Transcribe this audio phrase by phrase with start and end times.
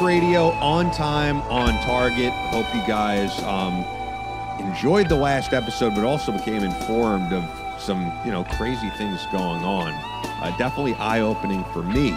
[0.00, 2.32] Radio on time, on target.
[2.50, 3.84] Hope you guys um,
[4.60, 7.44] enjoyed the last episode, but also became informed of
[7.80, 9.92] some, you know, crazy things going on.
[10.42, 12.14] Uh, definitely eye opening for me.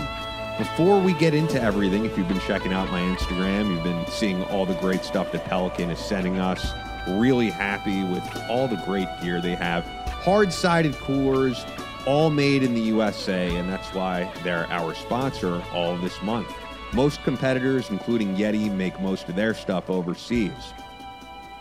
[0.58, 4.44] Before we get into everything, if you've been checking out my Instagram, you've been seeing
[4.46, 6.74] all the great stuff that Pelican is sending us.
[7.08, 9.86] Really happy with all the great gear they have.
[10.08, 11.66] Hard sided coolers,
[12.06, 16.54] all made in the USA, and that's why they're our sponsor all this month.
[16.94, 20.73] Most competitors, including Yeti, make most of their stuff overseas.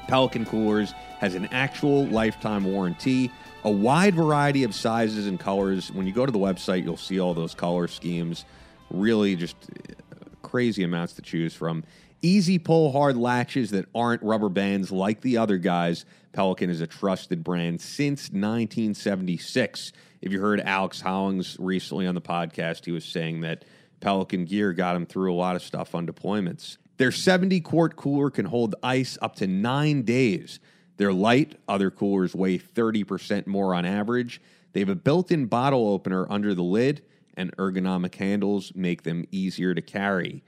[0.08, 3.30] Pelican Coolers has an actual lifetime warranty,
[3.62, 5.92] a wide variety of sizes and colors.
[5.92, 8.46] When you go to the website, you'll see all those color schemes.
[8.90, 11.84] Really, just uh, crazy amounts to choose from.
[12.22, 16.06] Easy pull hard latches that aren't rubber bands like the other guys.
[16.32, 19.92] Pelican is a trusted brand since 1976.
[20.22, 23.66] If you heard Alex Hollings recently on the podcast, he was saying that
[24.00, 26.76] Pelican gear got them through a lot of stuff on deployments.
[26.98, 30.58] Their 70 quart cooler can hold ice up to nine days.
[30.96, 34.40] They're light, other coolers weigh 30% more on average.
[34.72, 37.02] They have a built in bottle opener under the lid,
[37.34, 40.42] and ergonomic handles make them easier to carry.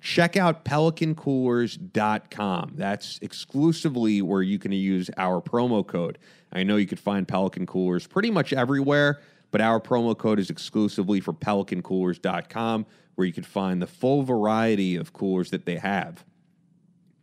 [0.00, 2.72] Check out pelicancoolers.com.
[2.74, 6.16] That's exclusively where you can use our promo code.
[6.52, 10.50] I know you could find Pelican Coolers pretty much everywhere, but our promo code is
[10.50, 16.24] exclusively for pelicancoolers.com, where you can find the full variety of coolers that they have.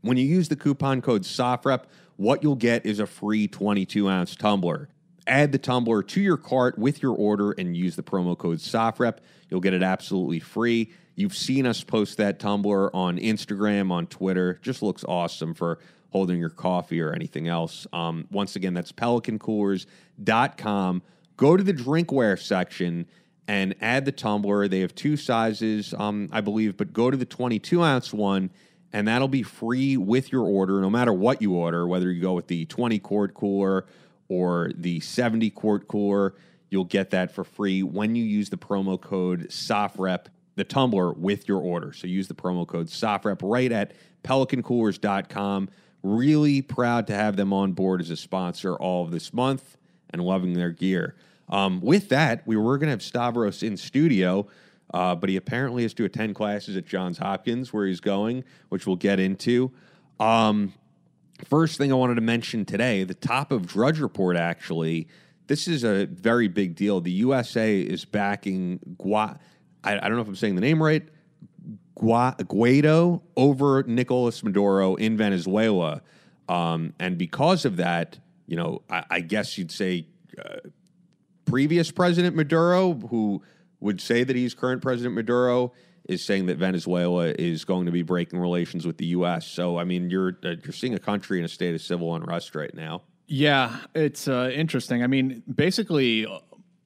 [0.01, 1.85] When you use the coupon code SOFREP,
[2.17, 4.89] what you'll get is a free 22 ounce tumbler.
[5.25, 9.17] Add the tumbler to your cart with your order and use the promo code SOFREP.
[9.49, 10.93] You'll get it absolutely free.
[11.15, 14.59] You've seen us post that tumbler on Instagram, on Twitter.
[14.61, 15.79] Just looks awesome for
[16.11, 17.87] holding your coffee or anything else.
[17.91, 21.01] Um, once again, that's pelicancoolers.com
[21.37, 23.05] Go to the drinkware section
[23.47, 24.67] and add the tumbler.
[24.67, 28.49] They have two sizes, um, I believe, but go to the 22 ounce one,
[28.91, 32.33] and that'll be free with your order, no matter what you order, whether you go
[32.33, 33.85] with the 20 quart cooler
[34.27, 36.33] or the 70 quart cooler.
[36.69, 40.25] You'll get that for free when you use the promo code SOFREP,
[40.55, 41.93] the tumbler, with your order.
[41.93, 43.93] So use the promo code SOFREP right at
[44.23, 45.69] pelicancoolers.com.
[46.03, 49.77] Really proud to have them on board as a sponsor all of this month
[50.09, 51.15] and loving their gear.
[51.49, 54.47] Um, with that, we were going to have Stavros in studio,
[54.93, 58.85] uh, but he apparently has to attend classes at Johns Hopkins, where he's going, which
[58.85, 59.71] we'll get into.
[60.19, 60.73] Um,
[61.45, 65.07] first thing I wanted to mention today the top of Drudge Report, actually,
[65.47, 66.99] this is a very big deal.
[66.99, 69.39] The USA is backing Gua.
[69.83, 71.07] I, I don't know if I'm saying the name right.
[71.95, 76.01] Gua, Guaido over Nicolas Maduro in Venezuela.
[76.49, 80.07] Um, and because of that, you know, I, I guess you'd say
[80.37, 80.57] uh,
[81.47, 83.41] previous President Maduro, who
[83.79, 85.73] would say that he's current President Maduro,
[86.07, 89.47] is saying that Venezuela is going to be breaking relations with the U.S.
[89.47, 92.55] So, I mean, you're uh, you're seeing a country in a state of civil unrest
[92.55, 93.01] right now.
[93.27, 95.03] Yeah, it's uh, interesting.
[95.03, 96.25] I mean, basically,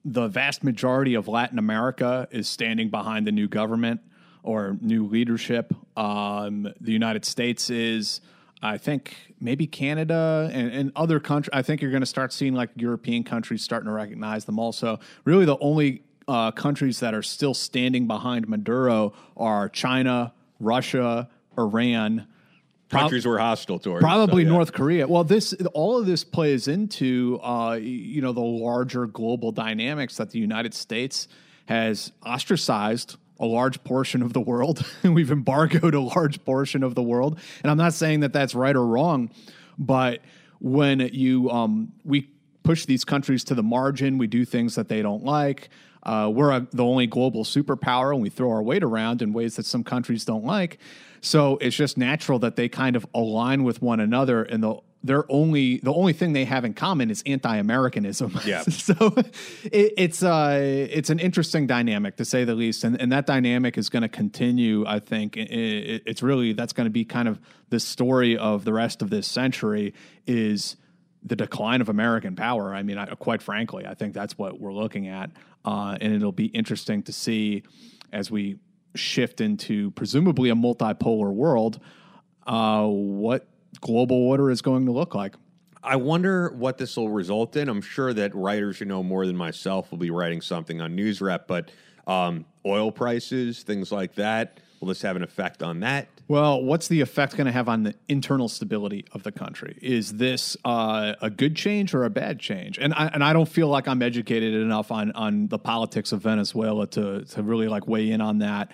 [0.04, 4.00] the vast majority of Latin America is standing behind the new government
[4.42, 5.72] or new leadership.
[5.96, 8.20] Um, the United States is.
[8.62, 11.50] I think maybe Canada and, and other countries.
[11.52, 14.58] I think you're going to start seeing like European countries starting to recognize them.
[14.58, 21.28] Also, really, the only uh, countries that are still standing behind Maduro are China, Russia,
[21.58, 22.28] Iran.
[22.88, 24.02] Countries we're hostile towards.
[24.02, 24.54] Probably so, yeah.
[24.54, 25.08] North Korea.
[25.08, 30.30] Well, this all of this plays into uh, you know the larger global dynamics that
[30.30, 31.26] the United States
[31.66, 34.84] has ostracized a large portion of the world.
[35.02, 38.74] We've embargoed a large portion of the world, and I'm not saying that that's right
[38.74, 39.30] or wrong,
[39.78, 40.20] but
[40.60, 42.30] when you um, we
[42.62, 45.68] push these countries to the margin, we do things that they don't like.
[46.04, 49.56] Uh, we're a, the only global superpower, and we throw our weight around in ways
[49.56, 50.78] that some countries don't like.
[51.20, 55.30] So it's just natural that they kind of align with one another in the their
[55.30, 58.38] only the only thing they have in common is anti-Americanism.
[58.44, 58.62] Yeah.
[58.62, 59.14] so
[59.64, 63.78] it, it's uh it's an interesting dynamic to say the least, and and that dynamic
[63.78, 64.84] is going to continue.
[64.86, 67.40] I think it, it, it's really that's going to be kind of
[67.70, 69.94] the story of the rest of this century
[70.26, 70.76] is
[71.22, 72.74] the decline of American power.
[72.74, 75.30] I mean, I, quite frankly, I think that's what we're looking at,
[75.64, 77.62] uh, and it'll be interesting to see
[78.12, 78.58] as we
[78.94, 81.80] shift into presumably a multipolar world,
[82.46, 83.46] uh, what
[83.80, 85.34] global order is going to look like.
[85.82, 87.68] I wonder what this will result in.
[87.68, 91.46] I'm sure that writers who know more than myself will be writing something on NewsRep,
[91.48, 91.70] but
[92.06, 96.08] um, oil prices, things like that, will this have an effect on that?
[96.28, 99.76] Well, what's the effect going to have on the internal stability of the country?
[99.82, 102.78] Is this uh, a good change or a bad change?
[102.78, 106.22] And I, and I don't feel like I'm educated enough on on the politics of
[106.22, 108.70] Venezuela to to really like weigh in on that.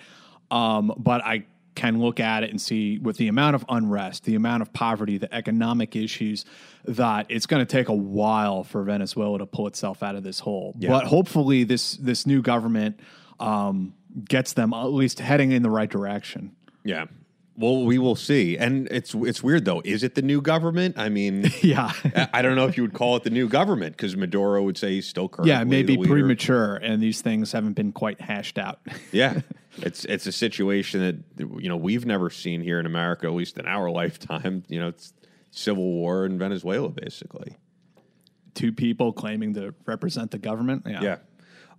[0.51, 1.45] Um, but I
[1.79, 5.17] can look at it and see with the amount of unrest, the amount of poverty,
[5.17, 6.43] the economic issues,
[6.83, 10.39] that it's going to take a while for Venezuela to pull itself out of this
[10.39, 10.75] hole.
[10.77, 10.89] Yeah.
[10.89, 12.99] But hopefully, this this new government
[13.39, 13.93] um,
[14.27, 16.53] gets them at least heading in the right direction.
[16.83, 17.05] Yeah.
[17.59, 18.57] Well, we will see.
[18.57, 19.81] And it's it's weird though.
[19.83, 20.97] Is it the new government?
[20.97, 21.91] I mean, Yeah.
[22.33, 24.93] I- don't know if you would call it the new government because Maduro would say
[24.93, 28.79] he's still currently yeah, maybe premature, and these things haven't been quite hashed out.
[29.11, 29.41] Yeah,
[29.77, 31.01] it's it's a situation
[31.37, 34.63] that you know we've never seen here in America, at least in our lifetime.
[34.69, 35.13] You know, it's
[35.51, 37.57] civil war in Venezuela, basically.
[38.53, 40.83] Two people claiming to represent the government.
[40.87, 41.01] Yeah.
[41.01, 41.17] Yeah.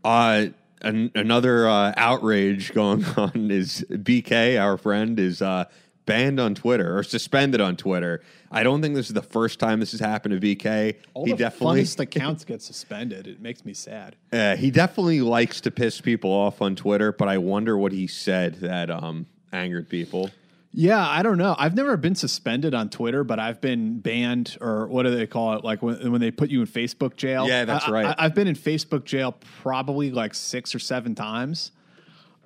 [0.04, 0.46] Uh,
[0.82, 5.64] an, another uh, outrage going on is BK, our friend, is uh,
[6.06, 8.22] banned on Twitter or suspended on Twitter.
[8.50, 10.96] I don't think this is the first time this has happened to BK.
[11.14, 13.26] All he the definitely funnest accounts get suspended.
[13.26, 14.16] It makes me sad.
[14.32, 18.06] uh, he definitely likes to piss people off on Twitter, but I wonder what he
[18.06, 20.30] said that um, angered people.
[20.72, 21.56] Yeah, I don't know.
[21.58, 25.54] I've never been suspended on Twitter, but I've been banned, or what do they call
[25.54, 25.64] it?
[25.64, 27.48] Like when, when they put you in Facebook jail.
[27.48, 28.14] Yeah, that's I- right.
[28.16, 31.72] I, have been in Facebook jail probably like six or seven times,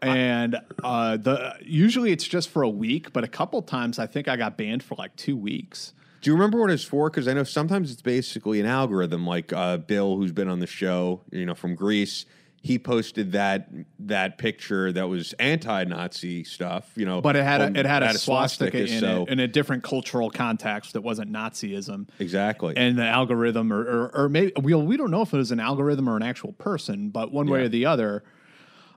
[0.00, 4.26] and uh, the usually it's just for a week, but a couple times I think
[4.26, 5.92] I got banned for like two weeks.
[6.22, 7.10] Do you remember what it's for?
[7.10, 9.26] Because I know sometimes it's basically an algorithm.
[9.26, 12.24] Like uh, Bill, who's been on the show, you know, from Greece,
[12.64, 13.68] he posted that
[13.98, 16.90] that picture that was anti-Nazi stuff.
[16.96, 19.38] You know, But it had on- a, it had a swastika, in so it in
[19.38, 22.08] a different cultural context that wasn't Nazism.
[22.18, 22.72] exactly.
[22.74, 25.60] and the algorithm or, or, or maybe we, we don't know if it was an
[25.60, 28.24] algorithm or an actual person but one way or the other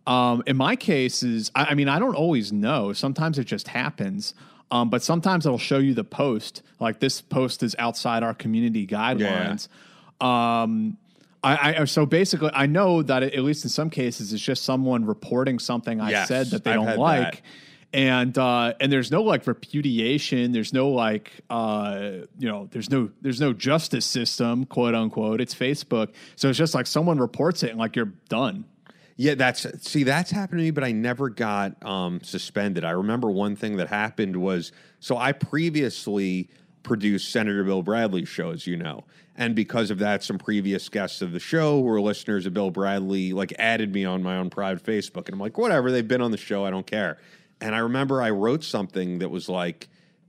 [0.08, 3.68] um, in my case is I, I mean i don't always know sometimes it just
[3.68, 4.34] happens
[4.72, 8.88] um, but sometimes it'll show you the post like this post is outside our community
[8.88, 9.68] guidelines
[10.26, 10.98] um,
[11.54, 15.06] I, I so basically I know that at least in some cases it's just someone
[15.06, 17.42] reporting something I Yes, said that they I've don't like that.
[17.94, 20.52] and uh, and there's no like repudiation.
[20.52, 25.40] There's no like uh, you know there's no there's no justice system, quote unquote.
[25.42, 28.66] It's Facebook, so it's just like someone reports it and like you're done.
[29.20, 32.84] Yeah, that's see, that's happened to me, but I never got um, suspended.
[32.86, 36.50] I remember one thing that happened was so I previously
[36.84, 39.06] produced Senator Bill Bradley's show, as you know,
[39.38, 42.72] and because of that, some previous guests of the show who were listeners of Bill
[42.72, 46.22] Bradley like added me on my own private Facebook, and I'm like, whatever, they've been
[46.22, 47.20] on the show, I don't care.
[47.62, 49.88] And I remember I wrote something that was like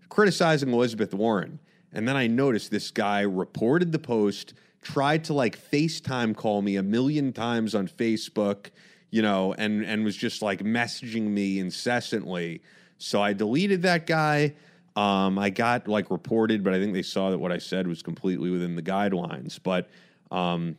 [0.08, 1.58] criticizing Elizabeth Warren.
[1.92, 6.76] And then I noticed this guy reported the post, tried to like FaceTime call me
[6.76, 8.70] a million times on Facebook,
[9.10, 12.60] you know, and and was just like messaging me incessantly.
[12.98, 14.54] So I deleted that guy.
[14.98, 18.02] Um, I got like reported, but I think they saw that what I said was
[18.02, 19.60] completely within the guidelines.
[19.62, 19.88] But
[20.32, 20.74] um,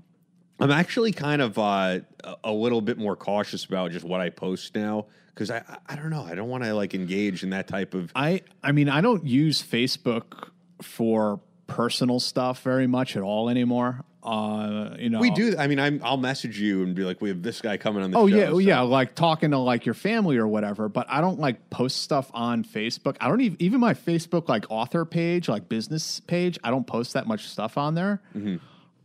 [0.59, 1.99] I'm actually kind of uh,
[2.43, 6.09] a- little bit more cautious about just what I post now because I I don't
[6.09, 8.99] know I don't want to like engage in that type of I I mean I
[8.99, 10.49] don't use Facebook
[10.81, 14.03] for personal stuff very much at all anymore.
[14.21, 15.55] Uh, you know, We do.
[15.57, 18.11] I mean, I'm, I'll message you and be like, "We have this guy coming on
[18.11, 20.89] the Oh show." yeah, so- yeah, like talking to like your family or whatever.
[20.89, 23.15] But I don't like post stuff on Facebook.
[23.21, 26.59] I don't even even my Facebook like author page, like business page.
[26.63, 28.21] I don't post that much stuff on there.
[28.35, 28.57] Mm-hmm.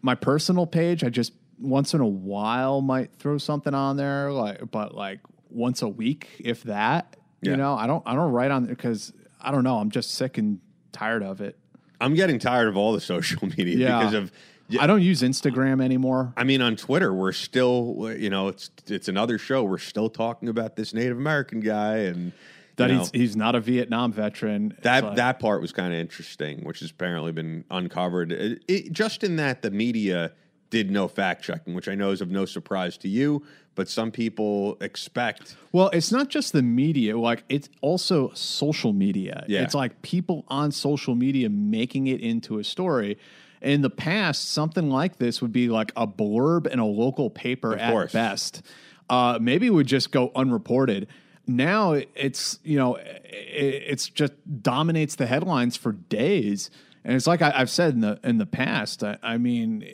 [0.02, 4.68] My personal page, I just once in a while might throw something on there, like
[4.72, 7.16] but like once a week, if that.
[7.40, 7.52] Yeah.
[7.52, 9.78] You know, I don't I don't write on because I don't know.
[9.78, 10.58] I'm just sick and
[10.90, 11.56] tired of it.
[12.00, 14.32] I'm getting tired of all the social media Yeah, because of.
[14.80, 16.32] I don't use Instagram anymore.
[16.36, 19.64] I mean, on Twitter, we're still, you know, it's it's another show.
[19.64, 22.32] We're still talking about this Native American guy, and
[22.76, 24.76] That you know, he's he's not a Vietnam veteran.
[24.82, 28.32] That like- that part was kind of interesting, which has apparently been uncovered.
[28.32, 30.32] It, it, just in that the media
[30.70, 33.44] did no fact checking, which I know is of no surprise to you,
[33.76, 35.56] but some people expect.
[35.70, 39.44] Well, it's not just the media, like it's also social media.
[39.46, 39.62] Yeah.
[39.62, 43.18] It's like people on social media making it into a story.
[43.64, 47.74] In the past, something like this would be like a blurb in a local paper
[47.76, 48.12] at course.
[48.12, 48.62] best.
[49.10, 51.08] Uh, maybe it would just go unreported.
[51.46, 56.70] Now it's you know it, it's just dominates the headlines for days,
[57.04, 59.02] and it's like I, I've said in the in the past.
[59.02, 59.84] I, I mean,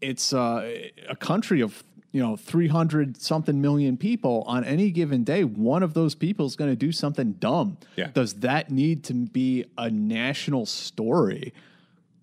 [0.00, 0.68] it's uh,
[1.08, 5.92] a country of you know 300 something million people on any given day one of
[5.94, 8.08] those people is going to do something dumb Yeah.
[8.14, 11.52] does that need to be a national story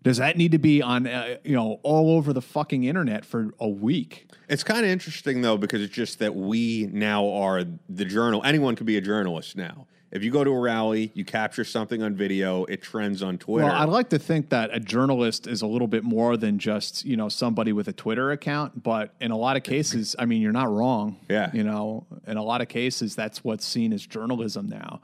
[0.05, 3.53] does that need to be on uh, you know all over the fucking internet for
[3.59, 8.05] a week It's kind of interesting though because it's just that we now are the
[8.05, 8.41] journal.
[8.45, 9.87] Anyone can be a journalist now.
[10.11, 13.65] If you go to a rally, you capture something on video, it trends on Twitter.
[13.67, 17.03] well i'd like to think that a journalist is a little bit more than just
[17.03, 20.41] you know somebody with a twitter account but in a lot of cases i mean
[20.41, 21.49] you're not wrong Yeah.
[21.53, 25.01] you know in a lot of cases that's what's seen as journalism now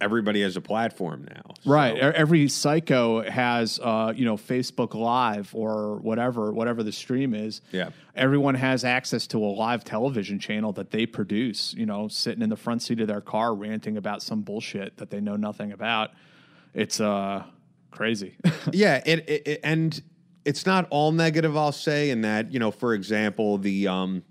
[0.00, 1.54] Everybody has a platform now.
[1.62, 1.96] So- Right.
[1.96, 7.60] Every psycho has, uh, you know, Facebook Live or whatever, whatever the stream is.
[7.72, 7.90] Yeah.
[8.14, 11.74] Everyone has access to a live television channel that they produce.
[11.74, 15.10] You know, sitting in the front seat of their car ranting about some bullshit that
[15.10, 16.10] they know nothing about.
[16.74, 17.44] It's uh
[17.90, 18.36] crazy.
[18.72, 20.02] yeah, it, it, it- and
[20.44, 21.56] it's not all negative.
[21.56, 24.22] I'll say in that you know, for example, the um,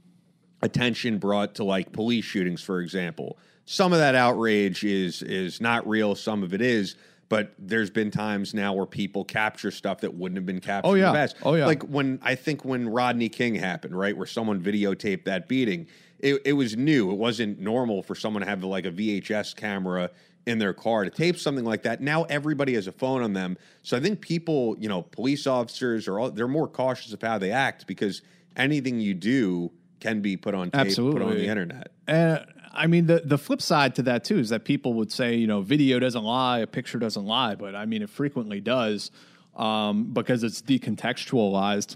[0.62, 3.38] attention brought to like police shootings, for example.
[3.65, 6.15] Some of that outrage is is not real.
[6.15, 6.95] Some of it is.
[7.27, 10.93] But there's been times now where people capture stuff that wouldn't have been captured Oh,
[10.93, 11.07] in yeah.
[11.07, 11.36] the past.
[11.41, 11.65] Oh, yeah.
[11.65, 15.88] Like when I think when Rodney King happened, right, where someone videotaped that beating,
[16.19, 17.10] it, it was new.
[17.10, 20.12] It wasn't normal for someone to have like a VHS camera
[20.45, 22.00] in their car to tape something like that.
[22.00, 26.07] Now everybody has a phone on them, so I think people, you know, police officers
[26.07, 28.22] are all they're more cautious of how they act because
[28.55, 31.91] anything you do can be put on tape, put on the internet.
[32.07, 32.45] And
[32.75, 35.48] I mean, the the flip side to that too is that people would say, you
[35.48, 39.12] know, video doesn't lie, a picture doesn't lie, but I mean, it frequently does
[39.55, 41.96] um, because it's decontextualized.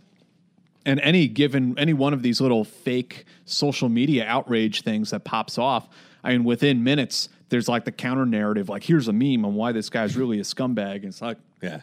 [0.86, 5.58] And any given any one of these little fake social media outrage things that pops
[5.58, 5.88] off,
[6.24, 9.72] I mean, within minutes, there's like the counter narrative, like here's a meme on why
[9.72, 10.98] this guy's really a scumbag.
[10.98, 11.82] And it's like, Yeah.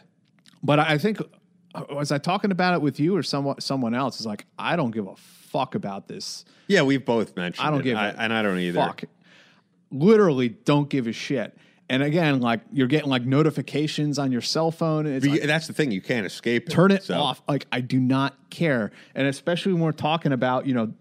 [0.63, 1.19] but I think
[1.75, 4.17] uh, was I talking about it with you or someone someone else?
[4.17, 5.15] It's like I don't give a
[5.47, 6.45] fuck about this.
[6.67, 7.83] Yeah, we've both mentioned I don't it.
[7.83, 8.79] give I, a and I don't either.
[8.79, 9.03] Fuck.
[9.91, 11.57] Literally don't give a shit.
[11.89, 15.07] And again, like you're getting like notifications on your cell phone.
[15.07, 17.41] It's like, that's the thing, you can't escape turn it so- off.
[17.47, 18.91] Like I do not care.
[19.15, 20.93] And especially when we're talking about, you know,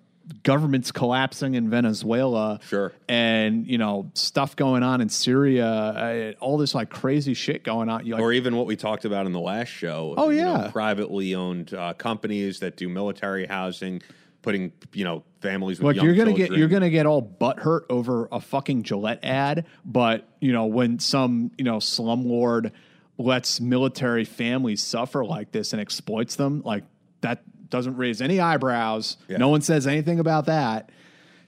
[0.42, 2.58] governments collapsing in Venezuela.
[2.68, 2.92] Sure.
[3.08, 7.88] And, you know, stuff going on in Syria, uh, all this like crazy shit going
[7.88, 8.04] on.
[8.08, 10.14] Like, or even what we talked about in the last show.
[10.16, 10.70] Oh, you know, yeah.
[10.70, 14.02] privately owned uh, companies that do military housing,
[14.46, 16.48] putting you know families with Like young you're gonna children.
[16.50, 21.00] get you're gonna get all butthurt over a fucking Gillette ad, but you know when
[21.00, 22.70] some you know slumlord
[23.18, 26.84] lets military families suffer like this and exploits them, like
[27.22, 29.16] that doesn't raise any eyebrows.
[29.26, 29.38] Yeah.
[29.38, 30.90] No one says anything about that.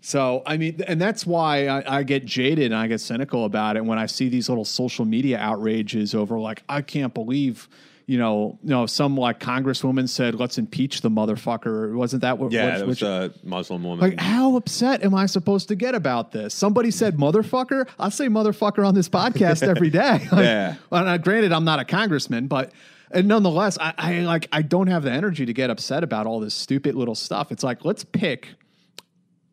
[0.01, 3.77] So I mean, and that's why I, I get jaded and I get cynical about
[3.77, 7.69] it when I see these little social media outrages over like I can't believe.
[8.11, 12.53] You know, you know, some like congresswoman said, "Let's impeach the motherfucker." Wasn't that what?
[12.53, 14.01] yeah, which- it which- was a Muslim woman.
[14.11, 16.55] like, how upset am I supposed to get about this?
[16.55, 17.87] Somebody said motherfucker.
[17.99, 20.27] I say motherfucker on this podcast every day.
[20.33, 20.77] Like, Yeah.
[20.89, 22.73] Well, now, granted, I'm not a congressman, but
[23.11, 26.41] and nonetheless, I, I like I don't have the energy to get upset about all
[26.41, 27.53] this stupid little stuff.
[27.53, 28.49] It's like let's pick,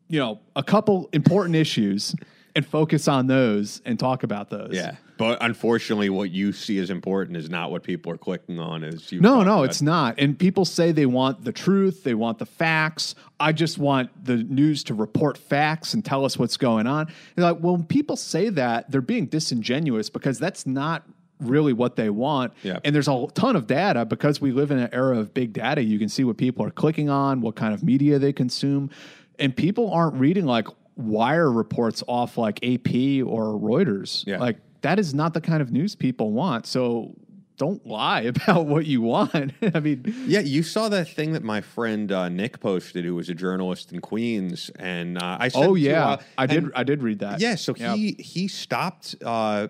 [0.08, 2.14] you know, a couple important issues
[2.54, 4.70] and focus on those and talk about those.
[4.72, 8.82] yeah, but unfortunately, what you see as important is not what people are clicking on.
[8.82, 9.64] Is you No, no, about.
[9.64, 10.14] it's not.
[10.18, 13.14] And people say they want the truth, they want the facts.
[13.38, 17.08] I just want the news to report facts and tell us what's going on.
[17.36, 21.04] And like, well, when people say that, they're being disingenuous because that's not
[21.40, 22.54] really what they want.
[22.62, 22.78] Yeah.
[22.84, 25.82] And there's a ton of data because we live in an era of big data.
[25.82, 28.88] You can see what people are clicking on, what kind of media they consume.
[29.38, 32.88] And people aren't reading like wire reports off like AP
[33.24, 34.26] or Reuters.
[34.26, 34.38] Yeah.
[34.38, 36.66] Like that is not the kind of news people want.
[36.66, 37.14] So
[37.56, 39.52] don't lie about what you want.
[39.74, 43.28] I mean, Yeah, you saw that thing that my friend uh, Nick posted, who was
[43.28, 45.50] a journalist in Queens, and uh, I.
[45.54, 46.70] Oh it to yeah, uh, I did.
[46.74, 47.40] I did read that.
[47.40, 47.96] Yeah, so Yep.
[47.96, 49.68] he he stopped uh,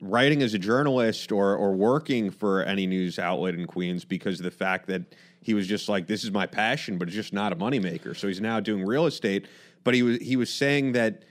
[0.00, 4.44] writing as a journalist or or working for any news outlet in Queens because of
[4.44, 5.02] the fact that
[5.46, 8.16] he was just like, this is my passion, but it's just not a moneymaker.
[8.16, 9.46] So he's now doing real estate.
[9.84, 11.22] But he was he was saying that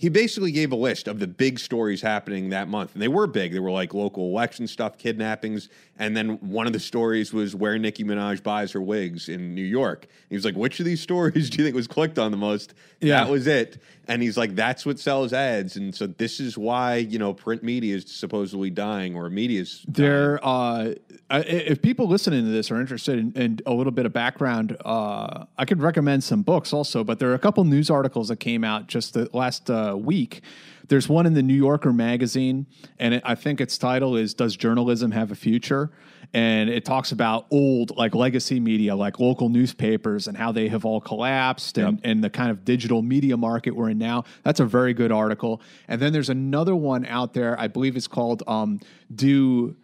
[0.00, 2.94] he basically gave a list of the big stories happening that month.
[2.94, 3.52] And they were big.
[3.52, 5.68] They were like local election stuff, kidnappings.
[5.98, 9.60] And then one of the stories was where Nicki Minaj buys her wigs in New
[9.60, 10.06] York.
[10.30, 12.72] He was like, which of these stories do you think was clicked on the most?
[13.00, 13.22] Yeah.
[13.22, 13.82] That was it.
[14.08, 15.76] And he's like, that's what sells ads.
[15.76, 20.08] And so this is why, you know, print media is supposedly dying or media's dying.
[20.08, 20.94] There, uh,
[21.30, 25.44] if people listening to this are interested in, in a little bit of background, uh,
[25.58, 27.04] I could recommend some books also.
[27.04, 30.42] But there are a couple news articles that came out just the last uh, week.
[30.88, 32.66] There's one in the New Yorker magazine,
[32.98, 35.90] and it, I think its title is "Does Journalism Have a Future?"
[36.32, 40.84] And it talks about old, like legacy media, like local newspapers, and how they have
[40.84, 44.24] all collapsed, and, and the kind of digital media market we're in now.
[44.42, 45.60] That's a very good article.
[45.88, 48.80] And then there's another one out there, I believe it's called um,
[49.14, 49.76] "Do."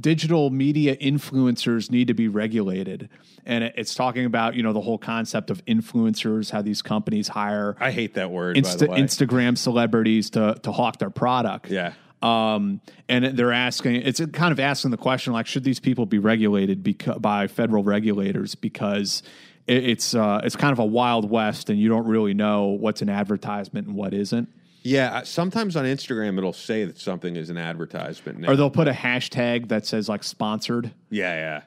[0.00, 3.08] Digital media influencers need to be regulated
[3.46, 7.76] and it's talking about you know the whole concept of influencers how these companies hire
[7.80, 9.00] I hate that word, by Insta- the way.
[9.00, 11.92] instagram celebrities to to hawk their product Yeah.
[12.22, 16.18] um, and they're asking it's kind of asking the question like should these people be
[16.18, 19.22] regulated beca- by federal regulators because
[19.66, 23.02] it, it's uh, it's kind of a wild west and you don't really know what's
[23.02, 24.48] an advertisement and what isn't
[24.88, 28.38] Yeah, sometimes on Instagram it'll say that something is an advertisement.
[28.40, 28.50] Now.
[28.50, 31.60] or they'll put a hashtag that says like sponsored yeah, yeah.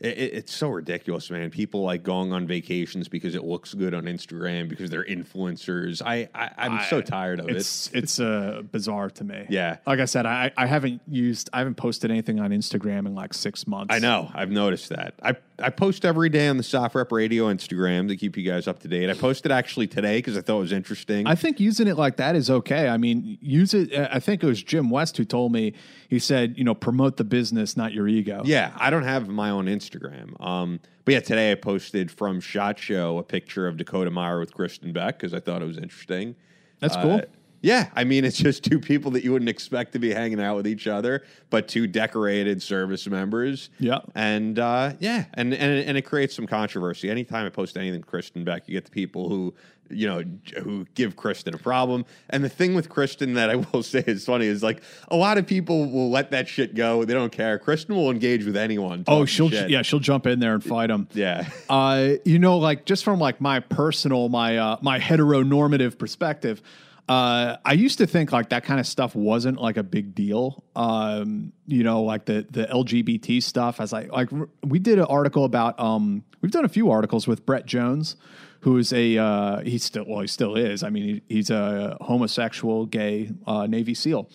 [0.00, 1.50] It, it- it's so ridiculous, man.
[1.50, 6.00] People like going on vacations because it looks good on Instagram because they're influencers.
[6.04, 7.56] I, I I'm so tired of it.
[7.56, 9.44] it's it's uh, bizarre to me.
[9.50, 9.76] Yeah.
[9.86, 13.34] like I said, I I haven't used I haven't posted anything on Instagram in like
[13.34, 13.94] six months.
[13.94, 14.30] I know.
[14.32, 15.14] I've noticed that.
[15.22, 18.78] I I post every day on the SOFREP Radio Instagram to keep you guys up
[18.80, 19.10] to date.
[19.10, 21.26] I posted actually today because I thought it was interesting.
[21.26, 22.88] I think using it like that is okay.
[22.88, 23.94] I mean, use it.
[23.94, 25.72] uh, I think it was Jim West who told me.
[26.08, 28.42] He said, you know, promote the business, not your ego.
[28.44, 30.40] Yeah, I don't have my own Instagram.
[30.44, 34.52] Um, but yeah, today I posted from Shot Show a picture of Dakota Meyer with
[34.54, 36.34] Kristen Beck because I thought it was interesting.
[36.80, 37.20] That's Uh, cool.
[37.62, 40.56] Yeah, I mean, it's just two people that you wouldn't expect to be hanging out
[40.56, 43.70] with each other, but two decorated service members.
[43.78, 43.98] Yeah.
[44.14, 47.10] and uh, yeah, and, and and it creates some controversy.
[47.10, 49.54] Anytime I post anything Kristen Beck, you get the people who
[49.90, 50.22] you know
[50.62, 52.04] who give Kristen a problem.
[52.30, 55.36] And the thing with Kristen that I will say is funny is like a lot
[55.36, 57.04] of people will let that shit go.
[57.04, 57.58] They don't care.
[57.58, 59.04] Kristen will engage with anyone.
[59.06, 59.68] Oh, she'll shit.
[59.68, 61.08] yeah, she'll jump in there and fight him.
[61.12, 61.48] yeah.
[61.68, 66.62] Uh, you know, like just from like my personal, my uh, my heteronormative perspective,
[67.10, 70.62] uh, I used to think like that kind of stuff wasn't like a big deal.
[70.76, 73.80] Um, you know, like the the LGBT stuff.
[73.80, 75.78] As like, r- we did an article about.
[75.80, 78.14] Um, we've done a few articles with Brett Jones,
[78.60, 80.84] who is a uh, he's still well, he still is.
[80.84, 84.30] I mean, he, he's a homosexual, gay uh, Navy SEAL,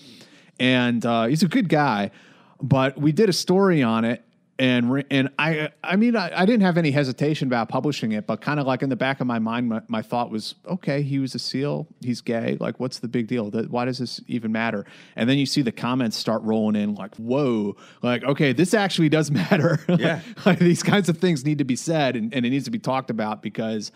[0.60, 2.12] and uh, he's a good guy.
[2.62, 4.22] But we did a story on it,
[4.58, 8.42] and and I I mean I, I didn't have any hesitation about publishing it, but
[8.42, 11.20] kind of like in the back of my mind, my, my thought was, okay, he
[11.20, 13.50] was a SEAL, he's gay, like what's the big deal?
[13.50, 14.86] That why does this even matter?
[15.16, 19.10] And then you see the comments start rolling in, like whoa, like okay, this actually
[19.10, 19.80] does matter.
[19.90, 20.22] Yeah.
[20.46, 22.80] like, these kinds of things need to be said, and, and it needs to be
[22.80, 23.92] talked about because.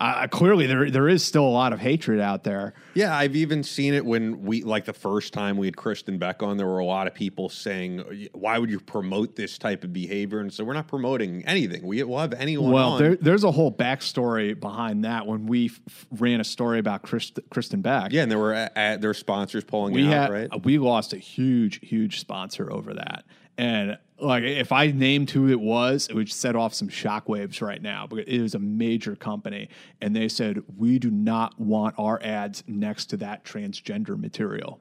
[0.00, 2.72] Uh, clearly, there there is still a lot of hatred out there.
[2.94, 6.42] Yeah, I've even seen it when we like the first time we had Kristen Beck
[6.42, 6.56] on.
[6.56, 10.38] There were a lot of people saying, "Why would you promote this type of behavior?"
[10.38, 11.84] And so we're not promoting anything.
[11.84, 15.26] We will have anyone Well, there, there's a whole backstory behind that.
[15.26, 18.70] When we f- ran a story about Christ, Kristen Beck, yeah, and there were
[19.02, 20.64] were sponsors pulling we out, had right?
[20.64, 23.24] we lost a huge, huge sponsor over that.
[23.56, 27.80] And like, if I named who it was, it would set off some shockwaves right
[27.80, 28.06] now.
[28.06, 29.68] Because it is a major company,
[30.00, 34.80] and they said we do not want our ads next to that transgender material.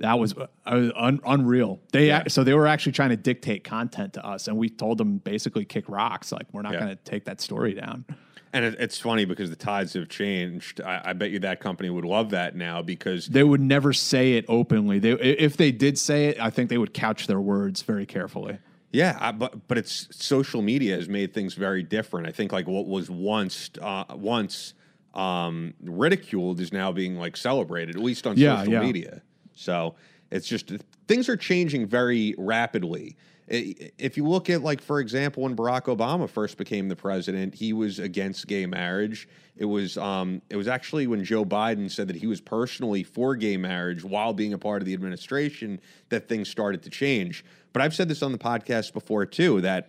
[0.00, 1.80] That was uh, un- unreal.
[1.92, 4.98] They ac- so they were actually trying to dictate content to us, and we told
[4.98, 6.30] them basically kick rocks.
[6.32, 6.80] Like we're not Yeah.
[6.80, 8.04] going to take that story down.
[8.52, 10.80] And it, it's funny because the tides have changed.
[10.80, 14.34] I, I bet you that company would love that now because They would never say
[14.34, 14.98] it openly.
[14.98, 18.58] They if they did say it, I think they would couch their words very carefully.
[18.90, 22.26] Yeah, I, but but it's social media has made things very different.
[22.26, 24.72] I think like what was once uh, once
[25.12, 28.80] um, ridiculed is now being like celebrated, at least on Yeah, social yeah.
[28.80, 29.22] media.
[29.58, 29.94] So
[30.30, 30.72] it's just
[31.06, 33.16] things are changing very rapidly.
[33.48, 37.72] If you look at like for example, when Barack Obama first became the president, he
[37.72, 39.26] was against gay marriage.
[39.56, 43.34] It was um, it was actually when Joe Biden said that he was personally for
[43.34, 47.44] gay marriage while being a part of the administration that things started to change.
[47.72, 49.88] But I've said this on the podcast before too that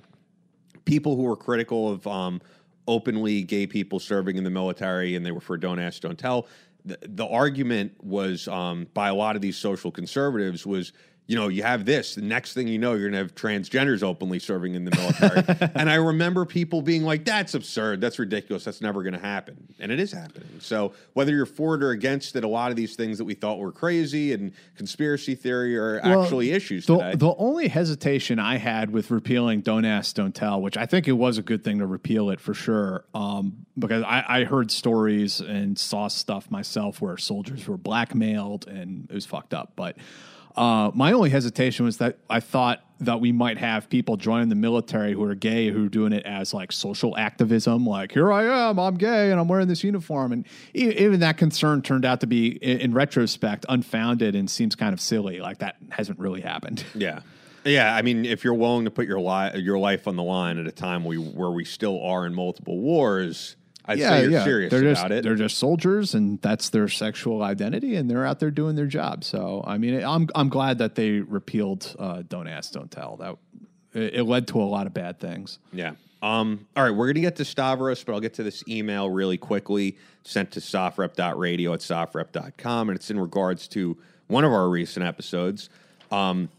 [0.86, 2.42] people who were critical of um,
[2.88, 6.48] openly gay people serving in the military and they were for don't ask, don't tell.
[6.86, 10.94] The, the argument was um, by a lot of these social conservatives was
[11.30, 12.16] you know, you have this.
[12.16, 15.70] The next thing you know, you're going to have transgenders openly serving in the military.
[15.76, 18.02] and I remember people being like, that's absurd.
[18.02, 18.64] That's ridiculous.
[18.64, 19.72] That's never going to happen.
[19.80, 20.50] And it is happening.
[20.58, 23.36] So whether you're for it or against it, a lot of these things that we
[23.36, 27.16] thought were crazy and conspiracy theory are Well, actually issues The, today.
[27.18, 31.12] the only hesitation I had with repealing "Don't Ask, Don't Tell," which I think it
[31.12, 35.42] was a good thing to repeal it for sure, um, because I, I heard stories
[35.42, 39.74] and saw stuff myself where soldiers were blackmailed and it was fucked up.
[39.76, 39.96] But
[40.60, 44.56] uh, my only hesitation was that I thought that we might have people joining the
[44.56, 48.44] military who are gay who are doing it as like social activism, like here I
[48.44, 52.28] am, I'm gay and I'm wearing this uniform, and even that concern turned out to
[52.28, 55.40] be, in, in retrospect, unfounded and seems kind of silly.
[55.40, 56.84] Like that hasn't really happened.
[56.94, 57.22] Yeah.
[57.64, 60.58] Yeah, I mean, if you're willing to put your li- your life on the line
[60.58, 63.56] at a time we, where we still are in multiple wars,
[63.90, 65.24] I'd say you're serious they're about just, it.
[65.24, 69.24] They're just soldiers, and that's their sexual identity, and they're out there doing their job.
[69.24, 73.38] So, I mean, I'm I'm glad that they repealed uh, "Don't Ask, Don't Tell." That
[73.94, 75.58] it, it led to a lot of bad things.
[75.74, 75.94] Yeah.
[76.22, 79.10] Um, all right, we're going to get to Stavros, but I'll get to this email
[79.10, 83.98] really quickly sent to sofrep.radio at sofrep.com, and it's in regards to
[84.28, 85.70] one of our recent episodes.
[86.12, 86.50] Um,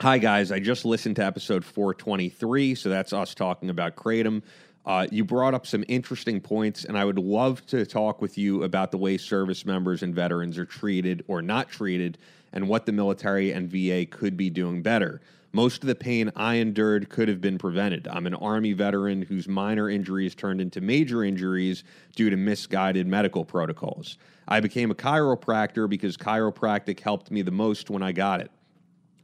[0.00, 0.50] hi, guys.
[0.50, 4.42] I just listened to episode 423, so that's us talking about Kratom.
[4.86, 8.64] Uh, you brought up some interesting points, and I would love to talk with you
[8.64, 12.18] about the way service members and veterans are treated or not treated,
[12.52, 15.20] and what the military and VA could be doing better.
[15.52, 18.08] Most of the pain I endured could have been prevented.
[18.08, 23.44] I'm an Army veteran whose minor injuries turned into major injuries due to misguided medical
[23.44, 24.18] protocols.
[24.48, 28.50] I became a chiropractor because chiropractic helped me the most when I got it.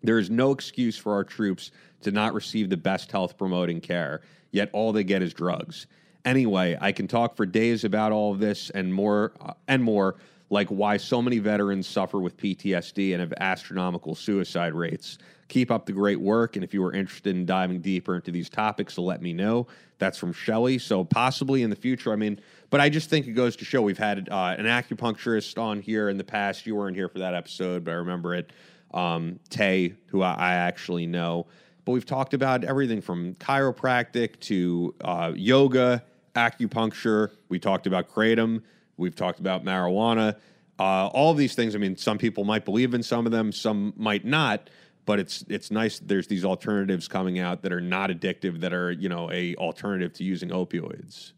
[0.02, 4.22] There is no excuse for our troops to not receive the best health promoting care,
[4.50, 5.86] yet all they get is drugs.
[6.24, 10.16] Anyway, I can talk for days about all of this and more uh, and more
[10.50, 15.18] like why so many veterans suffer with PTSD and have astronomical suicide rates.
[15.48, 18.48] Keep up the great work and if you are interested in diving deeper into these
[18.48, 19.66] topics, so let me know.
[19.98, 20.78] That's from Shelley.
[20.78, 23.80] So possibly in the future, I mean, but I just think it goes to show
[23.80, 26.66] we've had uh, an acupuncturist on here in the past.
[26.66, 28.52] You weren't here for that episode, but I remember it
[28.92, 31.46] um, Tay, who I, I actually know.
[31.84, 37.30] But we've talked about everything from chiropractic to uh, yoga, acupuncture.
[37.48, 38.62] We talked about kratom.
[38.96, 40.36] We've talked about marijuana.
[40.78, 41.74] Uh, all these things.
[41.74, 44.70] I mean, some people might believe in some of them, some might not.
[45.06, 45.98] But it's it's nice.
[45.98, 50.12] There's these alternatives coming out that are not addictive, that are you know a alternative
[50.14, 51.32] to using opioids.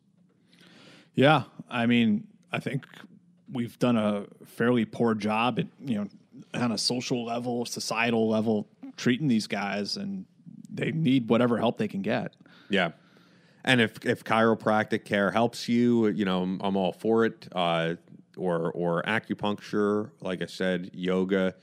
[1.15, 2.85] Yeah, I mean, I think
[3.51, 6.09] we've done a fairly poor job at you know
[6.55, 10.27] on a social level, societal level, treating these guys, and
[10.73, 12.35] they need whatever help they can get.
[12.69, 12.93] Yeah.
[13.65, 17.49] And if if chiropractic care helps you, you know, I'm, I'm all for it.
[17.53, 17.95] Uh,
[18.37, 21.55] or or acupuncture, like I said, yoga.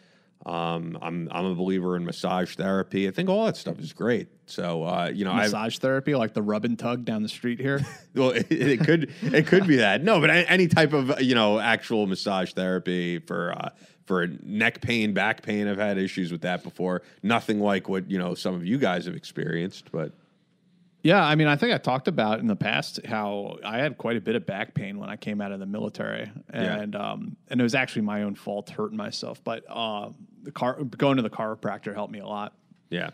[0.46, 3.08] Um, I'm I'm a believer in massage therapy.
[3.08, 4.30] I think all that stuff is great.
[4.46, 7.60] So uh, you know, I've, Massage therapy, like the rub and tug down the street
[7.60, 7.86] here.
[8.16, 10.04] well, it, it could it could be that.
[10.04, 13.70] No, but any type of you know actual massage therapy for uh,
[14.10, 15.68] for neck pain, back pain.
[15.68, 17.04] I've had issues with that before.
[17.22, 20.14] Nothing like what you know some of you guys have experienced, but
[21.04, 24.18] Yeah, I mean, I think I talked about in the past how I had quite
[24.18, 27.60] a bit of back pain when I came out of the military, and um, and
[27.60, 29.44] it was actually my own fault hurting myself.
[29.44, 30.10] But uh,
[30.42, 32.56] the car going to the chiropractor helped me a lot.
[32.90, 33.12] Yeah.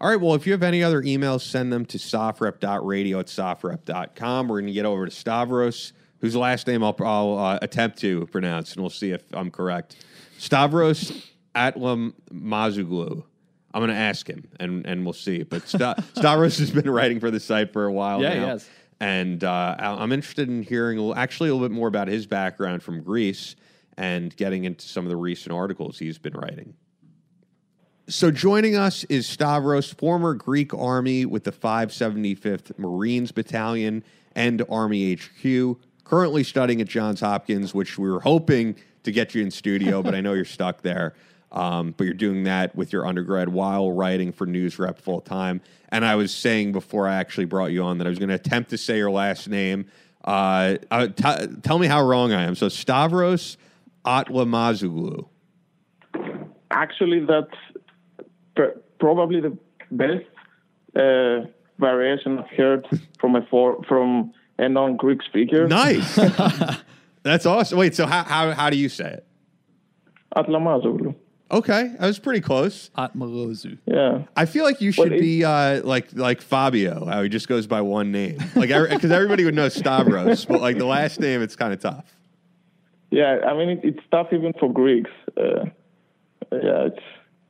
[0.00, 0.20] All right.
[0.20, 4.46] Well, if you have any other emails, send them to sofrep.radio at sofrep.com.
[4.46, 8.26] We're going to get over to Stavros, whose last name I'll, I'll uh, attempt to
[8.28, 9.96] pronounce, and we'll see if I'm correct.
[10.40, 13.24] Stavros Atlam Mazuglu.
[13.72, 15.42] I'm going to ask him, and, and we'll see.
[15.42, 18.46] But Sta- Stavros has been writing for the site for a while Yeah, he now.
[18.46, 18.68] has.
[19.00, 22.08] And uh, I- I'm interested in hearing a little- actually a little bit more about
[22.08, 23.54] his background from Greece
[23.98, 26.72] and getting into some of the recent articles he's been writing.
[28.08, 34.02] So joining us is Stavros, former Greek Army with the 575th Marines Battalion
[34.34, 39.42] and Army HQ, currently studying at Johns Hopkins, which we were hoping to get you
[39.42, 41.14] in studio, but I know you're stuck there.
[41.52, 45.60] Um, but you're doing that with your undergrad while writing for NewsRep full time.
[45.88, 48.36] And I was saying before I actually brought you on that I was going to
[48.36, 49.86] attempt to say your last name.
[50.24, 52.54] Uh, uh, t- tell me how wrong I am.
[52.54, 53.56] So Stavros
[54.04, 55.26] Atlamazoglou.
[56.70, 57.88] Actually, that's
[58.54, 59.56] pr- probably the
[59.90, 60.24] best
[60.94, 61.48] uh,
[61.80, 62.86] variation I've heard
[63.18, 65.66] from a for- from a non-Greek speaker.
[65.66, 66.16] Nice.
[67.22, 67.78] That's awesome.
[67.78, 69.26] Wait, so how, how how do you say it?
[70.36, 71.14] Atlamazoglou.
[71.52, 72.90] Okay, I was pretty close.
[72.96, 73.78] Atmalozu.
[73.84, 74.22] Yeah.
[74.36, 77.66] I feel like you should Well, be uh, like like Fabio, how he just goes
[77.66, 81.56] by one name, like because everybody would know Stavros, but like the last name, it's
[81.56, 82.14] kind of tough.
[83.10, 85.10] Yeah, I mean, it, it's tough even for Greeks.
[85.36, 85.64] Uh,
[86.52, 87.02] yeah, it's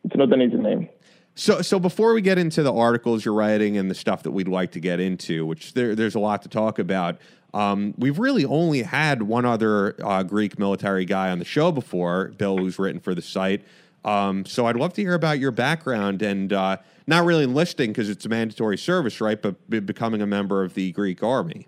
[0.04, 0.88] it's not an easy name.
[1.35, 4.48] So, so before we get into the articles you're writing and the stuff that we'd
[4.48, 7.18] like to get into, which there, there's a lot to talk about,
[7.54, 12.28] um, we've really only had one other uh, Greek military guy on the show before,
[12.38, 13.62] Bill, who's written for the site.
[14.04, 18.08] Um, so I'd love to hear about your background and uh, not really enlisting because
[18.08, 19.40] it's a mandatory service, right?
[19.40, 21.66] But be- becoming a member of the Greek army.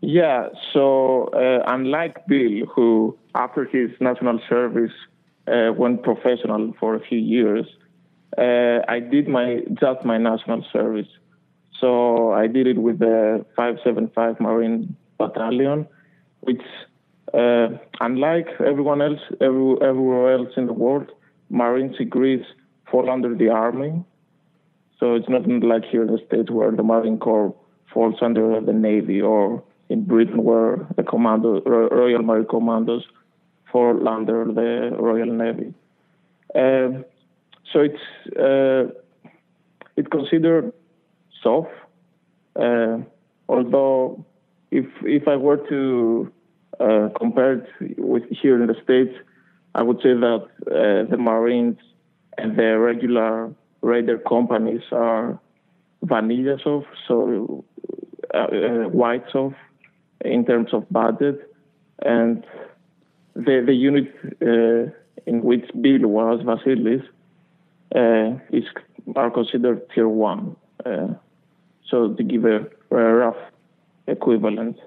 [0.00, 0.48] Yeah.
[0.72, 4.92] So uh, unlike Bill, who after his national service
[5.46, 7.66] uh, went professional for a few years,
[8.36, 11.06] uh, I did my just my national service.
[11.82, 15.88] So I did it with the 575 Marine Battalion,
[16.42, 16.62] which,
[17.34, 21.10] uh, unlike everyone else, every, everywhere else in the world,
[21.50, 22.46] Marines in Greece
[22.88, 24.04] fall under the Army.
[25.00, 27.52] So it's not like here in the States where the Marine Corps
[27.92, 33.02] falls under the Navy or in Britain where the commando, Royal Marine Commandos
[33.72, 35.74] fall under the Royal Navy.
[36.54, 37.04] Um,
[37.72, 38.94] so it's uh,
[39.96, 40.72] it's considered
[41.42, 41.70] soft.
[42.56, 42.98] Uh,
[43.48, 44.24] although,
[44.70, 46.32] if if I were to
[46.80, 49.14] uh, compare it with here in the states,
[49.74, 51.78] I would say that uh, the Marines
[52.38, 53.52] and the regular
[53.82, 55.38] raider companies are
[56.02, 57.64] vanilla soft, so
[58.34, 59.56] uh, uh, white soft
[60.24, 61.50] in terms of budget,
[62.04, 62.44] and
[63.34, 64.90] the the unit uh,
[65.26, 67.04] in which Bill was Vasilis
[68.50, 68.64] is
[69.16, 70.56] are considered tier one.
[71.88, 73.36] So to give a, a rough
[74.06, 74.78] equivalent.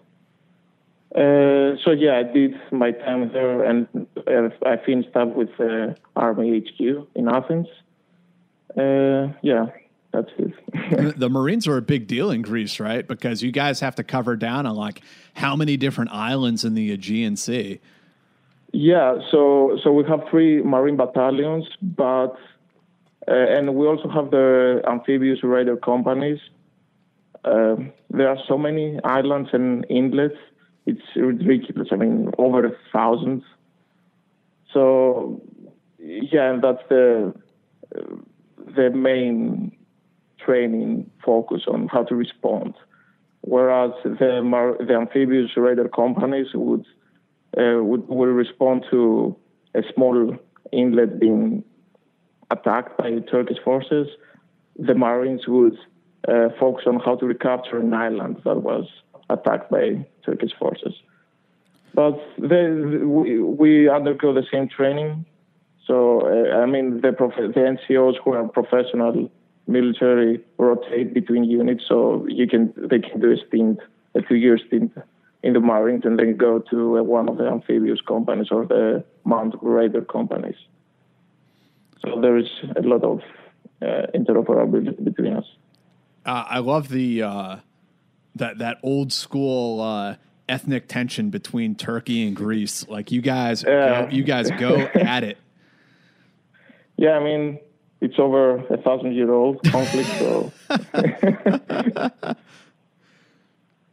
[1.14, 3.88] Uh, so yeah, I did my time there, and
[4.28, 7.68] uh, I finished up with uh, Army HQ in Athens.
[8.76, 9.68] yeah,
[10.12, 11.18] that's it.
[11.20, 13.08] the Marines are a big deal in Greece, right?
[13.08, 15.02] Because you guys have to cover down on like
[15.34, 17.80] how many different islands in the Aegean Sea.
[18.74, 22.36] Yeah, so so we have three Marine battalions, but
[23.28, 26.40] uh, and we also have the amphibious raider companies.
[27.46, 27.76] Uh,
[28.10, 30.36] there are so many islands and inlets;
[30.86, 31.90] it's ridiculous.
[31.92, 33.44] I mean, over a thousand.
[34.74, 35.42] So,
[36.00, 37.34] yeah, that's the
[38.76, 39.72] the main
[40.44, 42.74] training focus on how to respond.
[43.42, 46.86] Whereas the the amphibious raider companies would
[47.58, 49.36] uh, would will respond to
[49.76, 50.36] a small
[50.72, 51.64] inlet being
[52.50, 54.08] attacked by Turkish forces,
[54.78, 55.78] the Marines would
[56.28, 58.88] uh, focus on how to recapture an island that was
[59.30, 60.94] attacked by Turkish forces.
[61.94, 65.26] But they, we, we, undergo the same training.
[65.88, 69.32] So, uh, I mean, the, prof- the NCOs who are professional
[69.68, 73.80] military rotate between units, so you can they can do a stint,
[74.14, 74.92] a two-year stint
[75.42, 79.04] in the Marines, and then go to uh, one of the amphibious companies or the
[79.26, 80.56] manned raider companies.
[82.02, 83.22] So there is a lot of
[83.82, 85.46] uh, interoperability between us.
[86.26, 87.58] Uh, I love the uh,
[88.36, 90.16] that that old school uh,
[90.50, 92.88] ethnic tension between Turkey and Greece.
[92.88, 95.38] Like you guys, go, you guys go at it.
[96.98, 97.60] Yeah, I mean
[98.02, 100.52] it's over a thousand year old conflict, so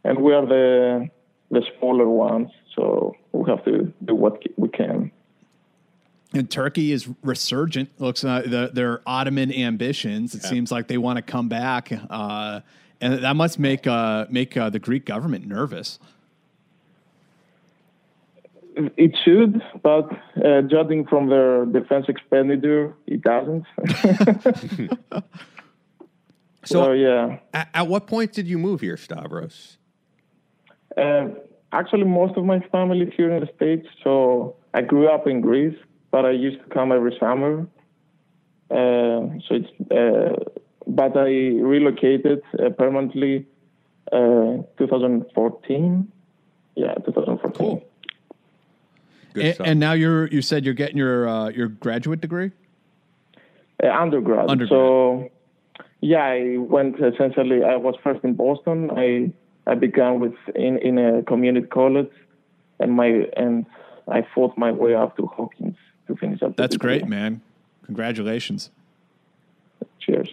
[0.03, 1.09] and we are the
[1.51, 5.11] the smaller ones, so we have to do what we can
[6.33, 7.89] and Turkey is resurgent.
[7.99, 10.33] Looks like uh, the, their Ottoman ambitions.
[10.33, 10.49] It yeah.
[10.49, 12.61] seems like they want to come back, uh,
[12.99, 15.99] and that must make uh, make uh, the Greek government nervous.
[18.75, 20.09] It should, but
[20.43, 23.65] uh, judging from their defense expenditure, it doesn't.
[26.65, 27.37] so, so, yeah.
[27.53, 29.77] At, at, what point did you move here, Stavros?
[30.97, 31.27] Uh,
[31.71, 33.87] actually, most of my family is here in the states.
[34.03, 35.77] So I grew up in Greece
[36.13, 37.67] but I used to come every summer.
[38.69, 40.35] Uh, so it's, uh,
[40.85, 41.31] but I
[41.73, 43.47] relocated uh, permanently
[44.11, 46.11] uh, 2014.
[46.75, 47.51] Yeah, 2014.
[47.53, 47.83] Cool.
[49.35, 52.51] And, and, now you're you said you're getting your uh, your graduate degree.
[53.83, 54.47] Uh, undergrad.
[54.47, 54.69] undergrad.
[54.69, 55.29] So
[56.01, 57.63] yeah, I went essentially.
[57.63, 58.91] I was first in Boston.
[58.91, 59.33] I
[59.65, 62.13] I began with in in a community college,
[62.79, 63.65] and my and
[64.07, 66.55] I fought my way up to Hopkins to finish up.
[66.55, 67.41] That's great, man.
[67.85, 68.69] Congratulations.
[69.99, 70.29] Cheers.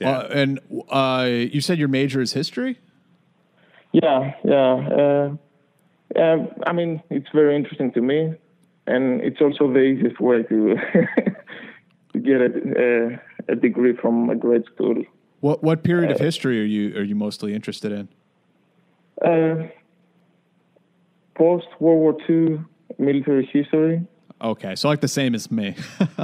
[0.00, 2.78] Uh, and uh, you said your major is history.
[3.92, 4.74] Yeah, yeah.
[4.74, 8.34] Uh, uh, I mean, it's very interesting to me,
[8.86, 10.76] and it's also the easiest way to
[12.12, 15.02] to get a, a, degree from a grade school.
[15.40, 18.08] What what period of uh, history are you are you mostly interested in?
[19.24, 19.68] Uh,
[21.34, 22.60] Post World War II
[22.98, 24.06] military history.
[24.42, 25.76] Okay, so like the same as me.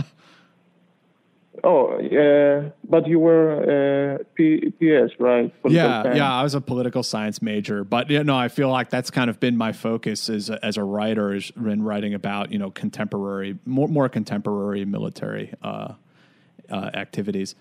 [1.65, 5.53] Oh, yeah, but you were uh, P- PS, right?
[5.63, 6.17] Political yeah, science.
[6.17, 6.33] yeah.
[6.33, 9.41] I was a political science major, but you know, I feel like that's kind of
[9.41, 13.59] been my focus as a, as a writer, is in writing about you know contemporary,
[13.67, 15.95] more more contemporary military uh,
[16.71, 17.55] uh, activities.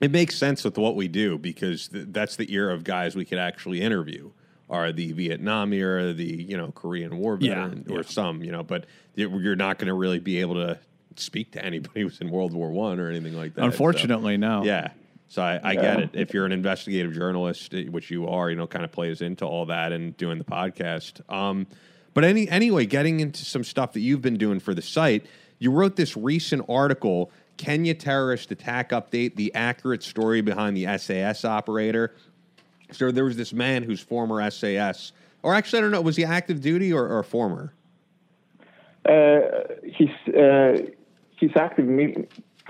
[0.00, 3.24] It makes sense with what we do because th- that's the era of guys we
[3.24, 4.30] could actually interview.
[4.70, 8.08] Are the Vietnam era, the you know Korean War veteran, yeah, or yeah.
[8.08, 10.78] some you know, but you're not going to really be able to
[11.16, 13.64] speak to anybody who was in World War One or anything like that.
[13.64, 14.64] Unfortunately, so, no.
[14.64, 14.92] Yeah.
[15.28, 15.80] So I, I yeah.
[15.80, 16.10] get it.
[16.12, 19.46] If you're an investigative journalist, eh, which you are, you know, kind of plays into
[19.46, 21.20] all that and doing the podcast.
[21.32, 21.66] Um,
[22.14, 25.26] but any anyway, getting into some stuff that you've been doing for the site,
[25.58, 31.44] you wrote this recent article, Kenya terrorist attack update: the accurate story behind the SAS
[31.44, 32.14] operator.
[32.94, 36.24] So there was this man who's former SAS, or actually, I don't know, was he
[36.24, 37.72] active duty or, or former?
[39.04, 39.40] Uh,
[39.84, 40.78] he's uh,
[41.38, 41.88] he's active.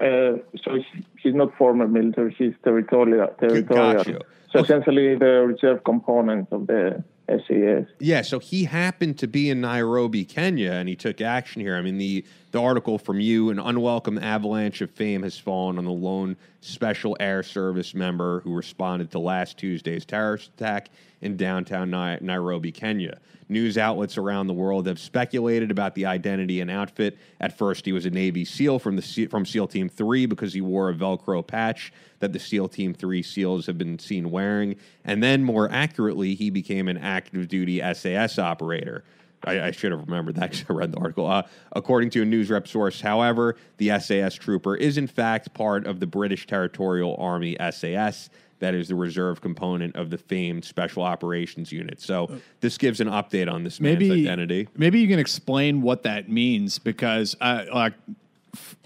[0.01, 0.79] Uh, so
[1.23, 2.35] he's not former military.
[2.39, 3.29] He's territorial.
[3.39, 4.23] Territorial.
[4.53, 7.87] So essentially, the reserve component of the SAS.
[8.01, 11.77] Yeah, so he happened to be in Nairobi, Kenya, and he took action here.
[11.77, 15.85] I mean, the the article from you, an unwelcome avalanche of fame has fallen on
[15.85, 20.91] the lone Special Air Service member who responded to last Tuesday's terrorist attack
[21.23, 23.19] in downtown Nairobi, Kenya.
[23.49, 27.19] News outlets around the world have speculated about the identity and outfit.
[27.41, 30.61] At first, he was a Navy SEAL from the from SEAL Team Three because he
[30.61, 35.23] wore a Velcro patch that the SEAL Team Three SEALs have been seen wearing, and
[35.23, 39.05] then more accurately, he became an active duty SAS operator.
[39.45, 41.27] I, I, should have remembered that because I read the article.
[41.27, 46.01] Uh, according to a NewsRep source, however, the SAS trooper is in fact part of
[46.01, 48.31] the British Territorial Army SAS
[48.63, 52.01] that is the reserve component of the famed Special Operations Unit.
[52.01, 54.69] So this gives an update on this maybe, man's identity.
[54.77, 57.95] Maybe you can explain what that means because, uh, like,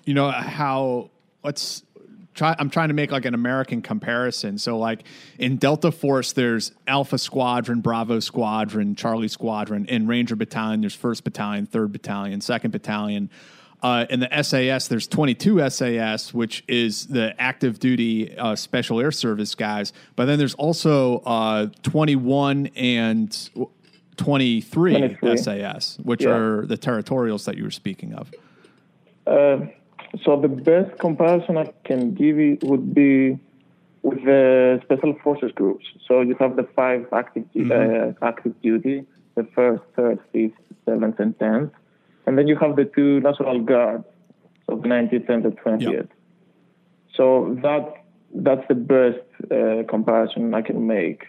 [0.06, 1.10] you know how
[1.44, 1.82] let's
[2.36, 2.54] try.
[2.58, 4.58] I'm trying to make like an American comparison.
[4.58, 5.04] So, like
[5.38, 9.86] in Delta Force, there's Alpha Squadron, Bravo Squadron, Charlie Squadron.
[9.86, 13.30] In Ranger Battalion, there's First Battalion, Third Battalion, Second Battalion.
[13.82, 19.12] Uh, in the SAS, there's 22 SAS, which is the active duty uh, Special Air
[19.12, 19.92] Service guys.
[20.16, 23.50] But then there's also uh, 21 and
[24.16, 25.36] 23, 23.
[25.36, 26.30] SAS, which yeah.
[26.30, 28.32] are the territorials that you were speaking of.
[30.16, 33.38] Uh, so the best comparison I can give you would be
[34.02, 35.84] with the Special Forces groups.
[36.06, 37.72] So you have the five active, mm-hmm.
[37.72, 40.52] Uh, active duty, the first, third, fifth,
[40.84, 41.72] seventh, and tenth
[42.26, 44.04] and then you have the two National Guards
[44.68, 45.92] of the 19th and the 20th.
[45.92, 46.08] Yep.
[47.14, 51.24] So that that's the best uh, comparison I can make.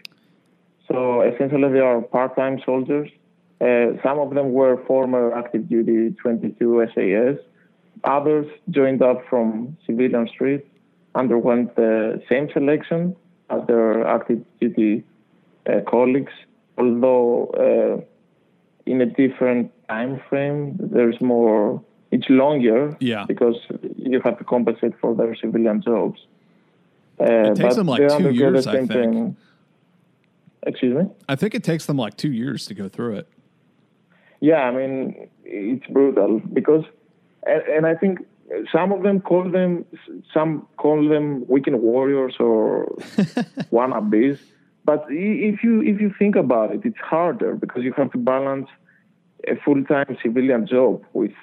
[0.88, 3.10] So essentially, they are part-time soldiers.
[3.62, 7.38] Uh, some of them were former active duty 22 SAS.
[8.04, 10.66] Others joined up from civilian street,
[11.16, 13.16] underwent the same selection
[13.50, 15.04] as their active duty
[15.68, 16.34] uh, colleagues,
[16.78, 18.02] although uh,
[18.86, 20.78] in a different time frame.
[20.80, 21.82] There's more.
[22.12, 22.96] It's longer.
[23.00, 23.26] Yeah.
[23.28, 23.58] Because
[23.98, 26.20] you have to compensate for their civilian jobs.
[27.20, 28.68] Uh, it takes them like two years.
[28.68, 28.92] I think.
[28.92, 29.38] Thing.
[30.64, 31.10] Excuse me.
[31.30, 33.28] I think it takes them like two years to go through it.
[34.40, 36.84] Yeah, I mean it's brutal because,
[37.48, 38.20] and, and I think
[38.72, 39.86] some of them call them
[40.34, 42.86] some call them weekend warriors or
[43.72, 44.40] wannabes
[44.88, 48.70] but if you if you think about it, it's harder because you have to balance
[49.46, 51.36] a full time civilian job with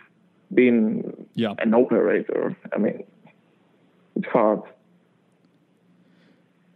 [0.54, 1.52] being yeah.
[1.58, 2.56] an operator.
[2.74, 3.04] I mean,
[4.16, 4.62] it's hard.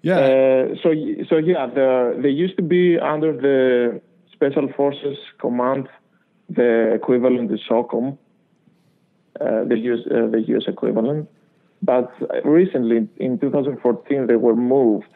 [0.03, 0.19] Yeah.
[0.19, 0.89] Uh, so
[1.31, 4.03] so yeah, the, they used to be under the
[4.35, 5.89] Special Forces Command,
[6.51, 8.19] the equivalent to SOCOM,
[9.41, 11.29] the US uh, the US equivalent.
[11.81, 12.11] But
[12.45, 15.07] recently, in 2014, they were moved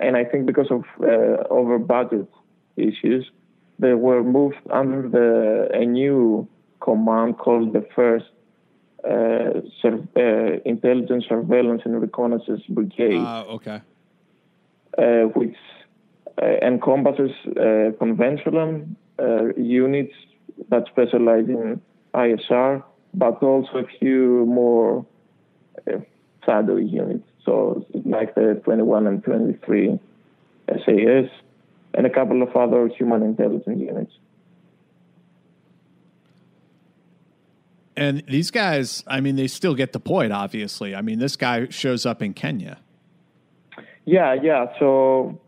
[0.00, 2.28] and I think because of uh, over budget
[2.76, 3.30] issues,
[3.78, 6.48] they were moved under the a new
[6.80, 8.26] command called the First
[9.04, 13.20] uh, Sur- uh, Intelligence Surveillance and Reconnaissance Brigade.
[13.20, 13.80] Uh, okay.
[14.96, 15.56] Uh, which
[16.40, 17.30] uh, encompasses
[17.98, 18.84] conventional
[19.56, 20.12] units
[20.68, 21.80] that specialize in
[22.14, 22.82] ISR,
[23.14, 25.06] but also a few more
[26.44, 27.24] shadow units.
[27.44, 29.98] So like the 21 and 23
[30.68, 31.30] SAS
[31.94, 34.12] and a couple of other human intelligence units.
[37.94, 40.94] And these guys, I mean, they still get deployed, obviously.
[40.94, 42.78] I mean, this guy shows up in Kenya.
[44.06, 44.66] Yeah, yeah.
[44.78, 45.38] So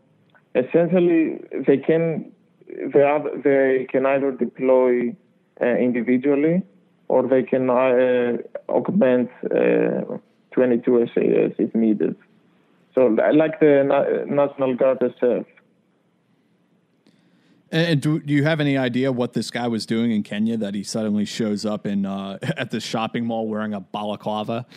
[0.53, 2.31] essentially, they can
[2.93, 5.15] they, are, they can either deploy
[5.59, 6.61] uh, individually
[7.07, 8.37] or they can uh,
[8.69, 10.17] augment uh,
[10.51, 12.15] 22 SAS if needed.
[12.93, 15.45] So, like the Na- National Guard itself.
[17.71, 20.75] And do, do you have any idea what this guy was doing in Kenya that
[20.75, 24.65] he suddenly shows up in uh, at the shopping mall wearing a balaclava?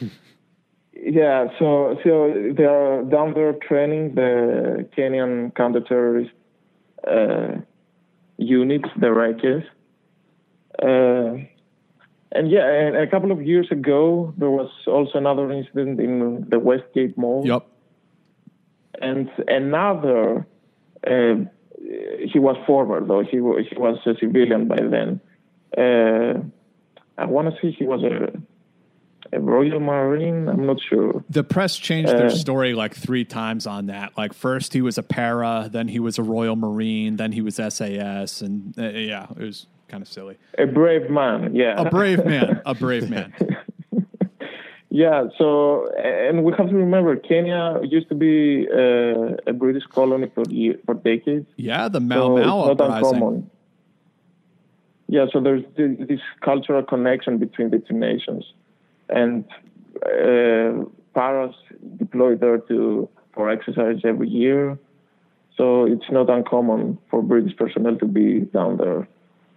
[1.00, 6.30] Yeah, so so they are down there training the Kenyan counterterrorist
[7.06, 7.60] uh,
[8.36, 9.62] units, the Recces.
[10.82, 11.46] Uh,
[12.32, 16.58] and yeah, and a couple of years ago, there was also another incident in the
[16.58, 17.46] Westgate Mall.
[17.46, 17.66] Yep.
[19.00, 20.46] And another,
[21.06, 21.34] uh,
[22.30, 23.22] he was former though.
[23.22, 25.20] He was, he was a civilian by then.
[25.76, 26.42] Uh,
[27.16, 30.48] I want to say he was a, a Royal Marine.
[30.48, 31.24] I'm not sure.
[31.30, 34.18] The press changed their story like three times on that.
[34.18, 37.56] Like first he was a para, then he was a Royal Marine, then he was
[37.56, 40.36] SAS, and uh, yeah, it was kind of silly.
[40.58, 41.80] A brave man, yeah.
[41.80, 43.32] A brave man, a brave man.
[44.90, 50.30] Yeah, so and we have to remember Kenya used to be uh, a British colony
[50.34, 50.44] for
[50.86, 51.46] for decades.
[51.56, 53.14] Yeah, the So Mau not uprising.
[53.14, 53.50] uncommon.
[55.08, 58.44] Yeah, so there's this cultural connection between the two nations,
[59.10, 59.44] and
[60.06, 60.84] uh,
[61.14, 61.54] paras
[61.98, 64.78] deploy there to for exercise every year.
[65.56, 69.06] So it's not uncommon for British personnel to be down there.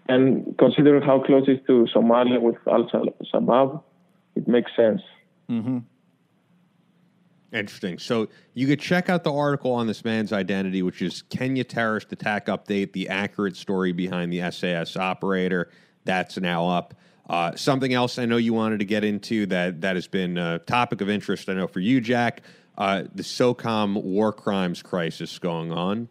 [0.08, 2.89] And considering how close it is to Somalia with Al
[3.34, 3.82] Shabaab,
[4.36, 5.02] it makes sense.
[7.54, 7.99] Interesting.
[7.99, 12.12] So you could check out the article on this man's identity, which is Kenya terrorist
[12.14, 15.70] attack update: the accurate story behind the SAS operator.
[16.06, 16.93] That's now up.
[17.30, 20.60] Uh, something else I know you wanted to get into that that has been a
[20.60, 21.49] topic of interest.
[21.49, 22.41] I know for you, Jack,
[22.78, 26.08] uh, the SOCOM war crimes crisis going on.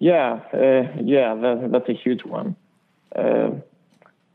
[0.00, 2.56] Yeah, uh, yeah, that, that's a huge one.
[3.14, 3.50] Uh,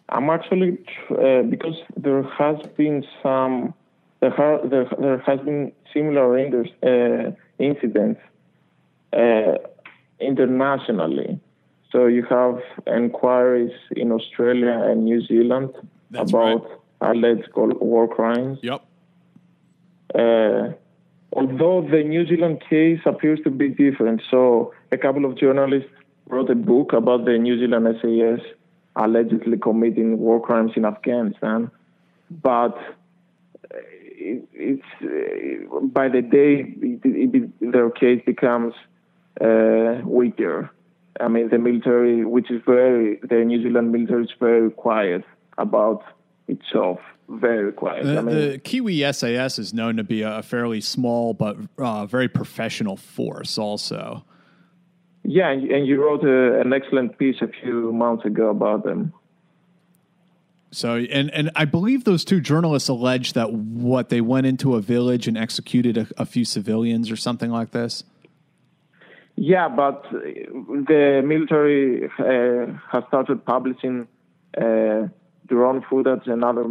[0.10, 0.78] I'm actually
[1.10, 3.74] uh, because there has been some
[4.20, 8.22] there, ha- there, there has been similar indus- uh, incidents
[9.12, 9.56] uh,
[10.20, 11.40] internationally.
[11.92, 15.74] So you have inquiries in Australia and New Zealand
[16.12, 16.68] That's about
[17.02, 18.60] alleged war crimes.
[18.62, 18.86] Yep.
[21.36, 24.22] Although the New Zealand case appears to be different.
[24.32, 25.92] So a couple of journalists
[26.28, 28.40] wrote a book about the New Zealand SAS
[28.96, 31.70] allegedly committing war crimes in Afghanistan,
[32.32, 38.74] but uh, it, it's uh, by the day it, it, their case becomes
[39.42, 40.72] uh, weaker.
[41.20, 45.24] I mean, the military, which is very, the New Zealand military is very quiet
[45.58, 46.04] about
[46.48, 47.00] itself.
[47.28, 48.06] Very quiet.
[48.06, 52.06] The, I mean, the Kiwi SAS is known to be a fairly small but uh,
[52.06, 54.24] very professional force, also.
[55.24, 59.12] Yeah, and, and you wrote a, an excellent piece a few months ago about them.
[60.72, 64.82] So, and and I believe those two journalists allege that what they went into a
[64.82, 68.04] village and executed a, a few civilians or something like this.
[69.38, 70.20] Yeah, but uh,
[70.88, 74.08] the military uh, has started publishing
[74.58, 75.08] uh,
[75.48, 76.66] drone footage and other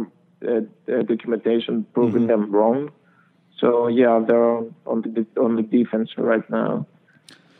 [0.47, 0.51] uh,
[0.91, 2.91] uh, documentation proving them wrong.
[3.59, 6.85] So yeah, they're on the on the defense right now.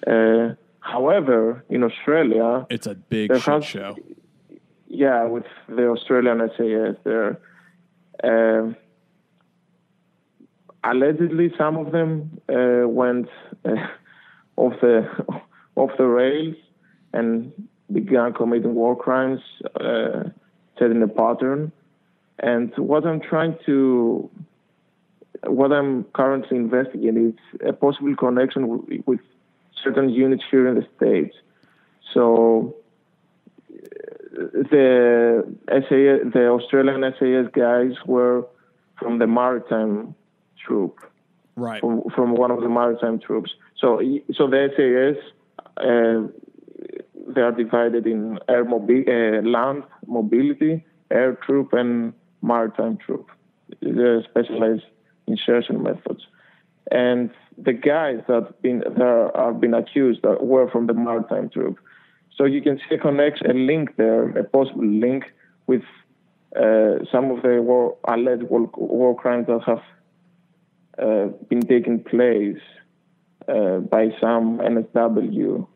[0.05, 3.95] Uh, however, in Australia, It's a big shit has- show.
[4.87, 7.39] yeah, with the Australian SAS there.
[8.23, 8.75] Um
[10.83, 13.27] allegedly, some of them uh, went
[13.65, 13.75] uh,
[14.57, 15.07] off the
[15.75, 16.55] off the rails
[17.13, 17.51] and
[17.91, 19.41] began committing war crimes,
[19.79, 20.23] uh,
[20.77, 21.71] setting a pattern.
[22.39, 24.29] And what I'm trying to,
[25.45, 29.19] what I'm currently investigating is a possible connection with, with
[29.83, 31.35] certain units here in the states.
[32.13, 32.75] So
[34.31, 38.45] the SAS, the Australian SAS guys were
[38.99, 40.15] from the maritime
[40.65, 40.99] troop,
[41.57, 41.79] Right.
[41.79, 43.51] from, from one of the maritime troops.
[43.79, 44.01] So,
[44.33, 45.23] so the SAS,
[45.77, 46.27] uh,
[47.27, 53.29] they are divided in air mobi- uh, land mobility, air troop, and maritime troop.
[53.81, 54.81] They specialize
[55.27, 56.25] insertion methods.
[56.91, 61.79] And the guys that been are been accused were from the maritime troop.
[62.37, 65.23] So you can see a connection, a link there, a possible link
[65.67, 65.83] with
[66.55, 69.81] uh, some of the war, alleged war, war crimes that have
[70.99, 72.61] uh, been taking place
[73.47, 75.67] uh, by some NSW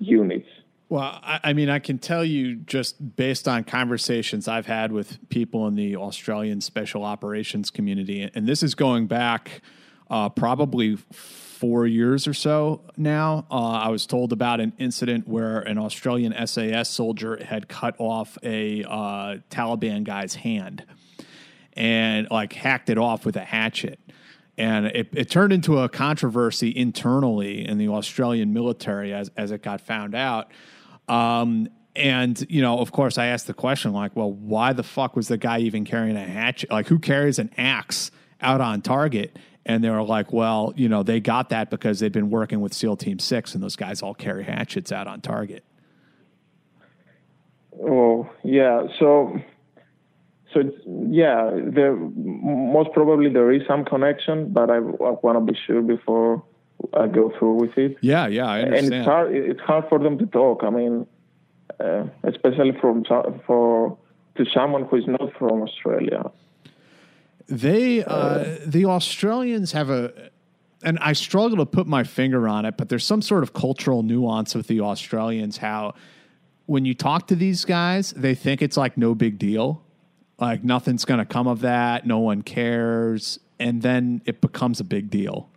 [0.00, 0.48] units.
[0.88, 5.18] Well, I, I mean, I can tell you just based on conversations I've had with
[5.28, 9.62] people in the Australian special operations community, and this is going back
[10.10, 13.46] uh, probably four years or so now.
[13.50, 18.36] Uh, I was told about an incident where an Australian SAS soldier had cut off
[18.42, 20.84] a uh, Taliban guy's hand
[21.74, 24.00] and like hacked it off with a hatchet.
[24.60, 29.62] And it, it turned into a controversy internally in the Australian military as, as it
[29.62, 30.50] got found out.
[31.08, 35.16] Um, and you know, of course, I asked the question like, well, why the fuck
[35.16, 36.70] was the guy even carrying a hatchet?
[36.70, 38.10] Like, who carries an axe
[38.42, 39.38] out on target?
[39.64, 42.74] And they were like, well, you know, they got that because they'd been working with
[42.74, 45.64] SEAL Team Six, and those guys all carry hatchets out on target.
[47.82, 49.40] Oh yeah, so
[50.52, 54.80] so yeah, there most probably there is some connection, but I, I
[55.22, 56.42] want to be sure before
[56.94, 57.96] I go through with it.
[58.00, 58.84] Yeah, yeah, I understand.
[58.86, 59.34] And it's hard.
[59.34, 60.62] It's hard for them to talk.
[60.64, 61.06] I mean,
[61.78, 63.04] uh, especially from
[63.46, 63.96] for
[64.36, 66.30] to someone who is not from Australia.
[67.48, 70.30] They uh, the Australians have a
[70.82, 74.02] and I struggle to put my finger on it, but there's some sort of cultural
[74.02, 75.94] nuance with the Australians how
[76.66, 79.82] when you talk to these guys, they think it's like no big deal.
[80.40, 84.84] Like nothing's going to come of that, no one cares, and then it becomes a
[84.84, 85.50] big deal.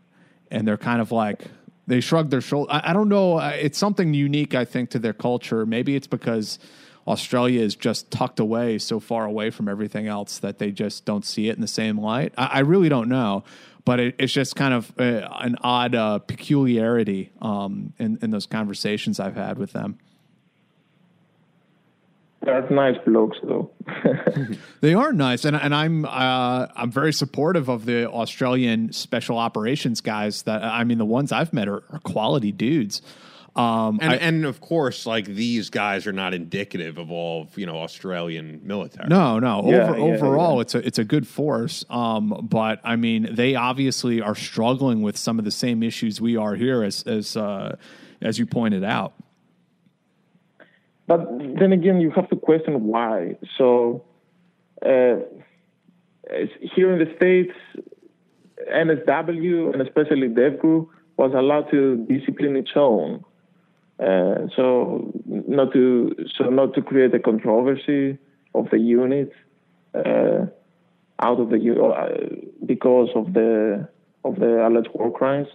[0.51, 1.45] And they're kind of like
[1.87, 2.69] they shrug their shoulders.
[2.71, 3.39] I, I don't know.
[3.39, 5.65] It's something unique, I think, to their culture.
[5.65, 6.59] Maybe it's because
[7.07, 11.25] Australia is just tucked away so far away from everything else that they just don't
[11.25, 12.33] see it in the same light.
[12.37, 13.43] I, I really don't know,
[13.85, 18.45] but it, it's just kind of uh, an odd uh, peculiarity um, in, in those
[18.45, 19.97] conversations I've had with them.
[22.43, 23.71] They're nice blokes, though.
[24.81, 30.01] they are nice, and and I'm uh, I'm very supportive of the Australian special operations
[30.01, 30.43] guys.
[30.43, 33.01] That I mean, the ones I've met are, are quality dudes.
[33.55, 37.65] Um, and, I, and of course, like these guys are not indicative of all you
[37.65, 39.07] know Australian military.
[39.07, 39.63] No, no.
[39.65, 40.61] Yeah, Over, yeah, overall, yeah.
[40.61, 41.85] it's a it's a good force.
[41.89, 46.35] Um, but I mean, they obviously are struggling with some of the same issues we
[46.35, 47.77] are here, as as uh,
[48.21, 49.13] as you pointed out.
[51.07, 51.27] But
[51.59, 53.35] then again, you have to question why.
[53.57, 54.03] So
[54.85, 55.15] uh,
[56.75, 57.53] here in the states,
[58.71, 60.87] NSW and especially DEVGRU
[61.17, 63.23] was allowed to discipline its own.
[63.99, 68.17] Uh, so not to so not to create a controversy
[68.55, 69.31] of the unit
[69.93, 70.45] uh,
[71.19, 72.35] out of the uh,
[72.65, 73.87] because of the
[74.25, 75.47] of the alleged war crimes.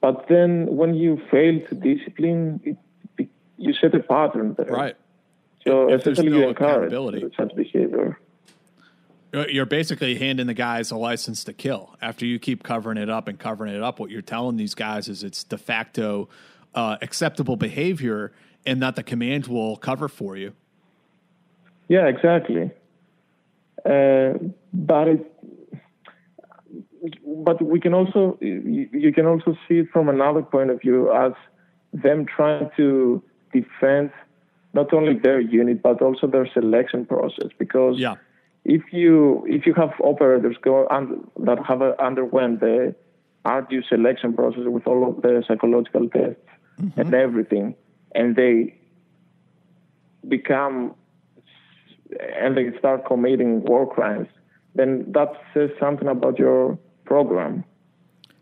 [0.00, 2.76] But then when you fail to discipline, it,
[3.58, 4.66] you set a pattern there.
[4.66, 4.96] Right.
[5.66, 8.18] So If there's essentially no you encourage such behavior.
[9.32, 11.96] You're basically handing the guys a license to kill.
[12.00, 15.06] After you keep covering it up and covering it up, what you're telling these guys
[15.06, 16.30] is it's de facto
[16.74, 18.32] uh, acceptable behavior,
[18.64, 20.54] and that the command will cover for you.
[21.88, 22.70] Yeah, exactly.
[23.84, 24.34] Uh,
[24.72, 25.34] but it,
[27.26, 31.12] but we can also you, you can also see it from another point of view
[31.12, 31.32] as
[31.92, 33.22] them trying to
[33.60, 34.10] defend
[34.74, 38.16] not only their unit but also their selection process because Yeah.
[38.64, 41.06] if you if you have operators go un,
[41.46, 42.94] that have uh, underwent the
[43.44, 46.48] arduous selection process with all of the psychological tests
[46.96, 47.74] and everything,
[48.14, 48.52] and they
[50.28, 50.94] become
[52.40, 54.28] and they start committing war crimes,
[54.74, 57.64] then that says something about your program.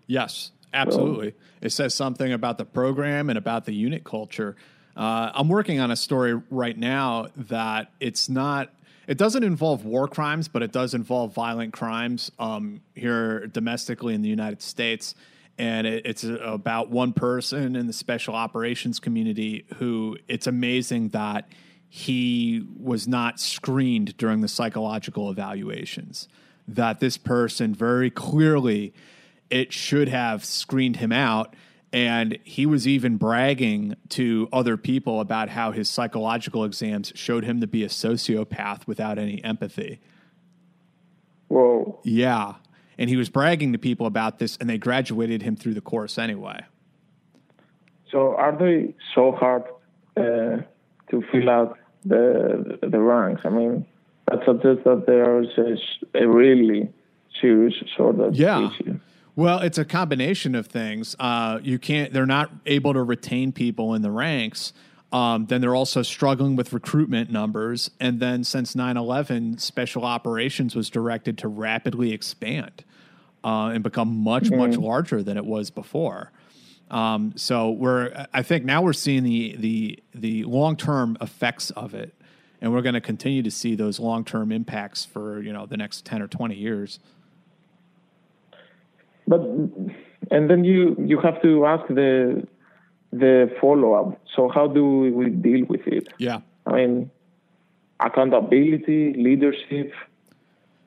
[0.06, 1.34] Yes, absolutely.
[1.60, 4.56] it says something about the program and about the unit culture.
[4.96, 8.70] Uh, I'm working on a story right now that it's not.
[9.06, 14.22] It doesn't involve war crimes, but it does involve violent crimes um, here domestically in
[14.22, 15.14] the United States.
[15.58, 21.48] And it, it's about one person in the special operations community who it's amazing that
[21.88, 26.28] he was not screened during the psychological evaluations.
[26.66, 28.92] That this person very clearly
[29.50, 31.54] it should have screened him out.
[31.92, 37.60] And he was even bragging to other people about how his psychological exams showed him
[37.60, 40.00] to be a sociopath without any empathy.
[41.48, 42.00] Whoa.
[42.02, 42.54] Yeah.
[42.98, 46.18] And he was bragging to people about this, and they graduated him through the course
[46.18, 46.60] anyway.
[48.10, 49.64] So are they so hard
[50.16, 50.62] uh,
[51.10, 53.42] to fill out the the ranks?
[53.44, 53.84] I mean,
[54.30, 56.88] that suggests that there is a, a really
[57.40, 58.70] serious sort of Yeah.
[58.70, 58.98] issue.
[59.36, 61.14] Well, it's a combination of things.
[61.20, 64.72] Uh, you can't; they're not able to retain people in the ranks.
[65.12, 67.90] Um, then they're also struggling with recruitment numbers.
[68.00, 72.84] And then since 9-11, special operations was directed to rapidly expand
[73.44, 76.32] uh, and become much, much larger than it was before.
[76.90, 81.94] Um, so we're, I think now we're seeing the the the long term effects of
[81.94, 82.14] it,
[82.60, 85.76] and we're going to continue to see those long term impacts for you know the
[85.76, 87.00] next ten or twenty years.
[89.26, 89.40] But
[90.30, 92.46] and then you you have to ask the
[93.12, 94.20] the follow up.
[94.34, 96.08] So how do we deal with it?
[96.18, 96.40] Yeah.
[96.66, 97.10] I mean,
[98.00, 99.92] accountability, leadership,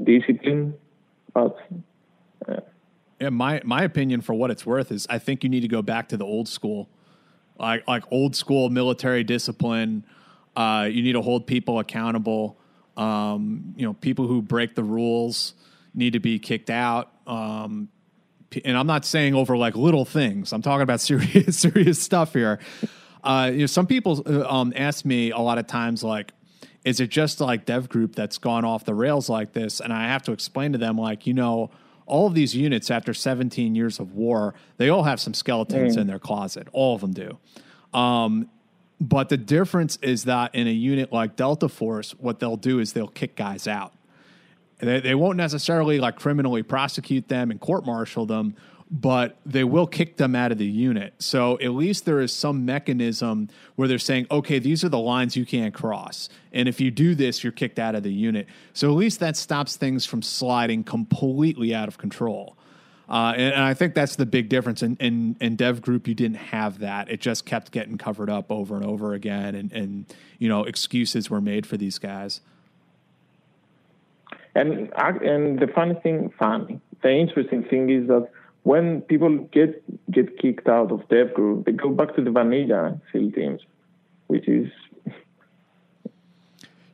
[0.03, 0.75] discipline,
[1.33, 1.57] but.
[2.47, 2.61] Uh,
[3.19, 5.81] yeah, my my opinion for what it's worth is I think you need to go
[5.81, 6.87] back to the old school,
[7.59, 10.05] like like old school military discipline.
[10.55, 12.57] Uh, you need to hold people accountable.
[12.95, 15.53] Um, you know, people who break the rules
[15.93, 17.11] need to be kicked out.
[17.27, 17.89] Um,
[18.65, 20.53] and I'm not saying over like little things.
[20.53, 22.59] I'm talking about serious serious stuff here.
[23.23, 26.31] Uh, you know, some people uh, um, ask me a lot of times like,
[26.85, 29.81] is it just like dev group that's gone off the rails like this?
[29.81, 31.69] And I have to explain to them like, you know
[32.09, 36.01] all of these units after 17 years of war, they all have some skeletons mm.
[36.01, 36.67] in their closet.
[36.73, 37.37] All of them do.
[37.97, 38.49] Um,
[38.99, 42.91] but the difference is that in a unit like Delta Force, what they'll do is
[42.91, 43.93] they'll kick guys out.
[44.79, 48.55] They, they won't necessarily like criminally prosecute them and court martial them,
[48.91, 51.13] but they will kick them out of the unit.
[51.19, 55.35] So at least there is some mechanism where they're saying, okay, these are the lines
[55.35, 56.29] you can't cross.
[56.51, 58.47] And if you do this, you're kicked out of the unit.
[58.73, 62.57] So at least that stops things from sliding completely out of control.
[63.07, 64.83] Uh, and, and, I think that's the big difference.
[64.83, 67.09] In, in, in, Dev Group, you didn't have that.
[67.09, 70.05] It just kept getting covered up over and over again, and, and
[70.37, 72.41] you know excuses were made for these guys.
[74.55, 78.29] And and the funny thing, funny, the interesting thing is that
[78.63, 82.99] when people get get kicked out of dev group, they go back to the vanilla
[83.11, 83.61] SEAL teams,
[84.27, 84.69] which is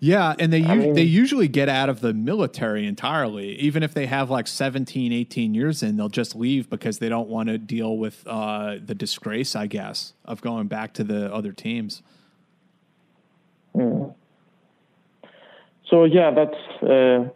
[0.06, 3.56] yeah, and they mean, they usually get out of the military entirely.
[3.56, 7.28] Even if they have like 17, 18 years in, they'll just leave because they don't
[7.28, 11.51] want to deal with uh, the disgrace, I guess, of going back to the other
[11.51, 12.03] teams.
[13.76, 14.14] Mm.
[15.89, 16.84] So yeah, that's.
[16.84, 17.30] Uh,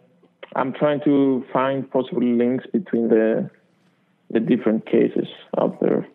[0.56, 3.50] I'm trying to find possible links between the
[4.30, 5.26] the different cases
[5.58, 6.06] out there.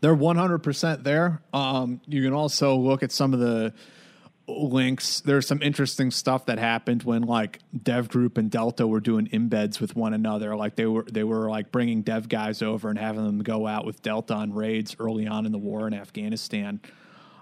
[0.00, 1.42] They're 100% there.
[1.52, 3.72] Um, you can also look at some of the
[4.46, 5.20] links.
[5.20, 9.80] There's some interesting stuff that happened when like Dev Group and Delta were doing embeds
[9.80, 10.56] with one another.
[10.56, 13.84] Like they were they were like bringing Dev guys over and having them go out
[13.84, 16.80] with Delta on raids early on in the war in Afghanistan.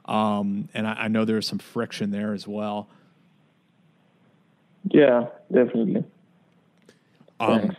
[0.05, 2.89] Um, and I, I know there's some friction there as well.
[4.91, 6.05] Yeah, definitely.
[7.41, 7.77] Um,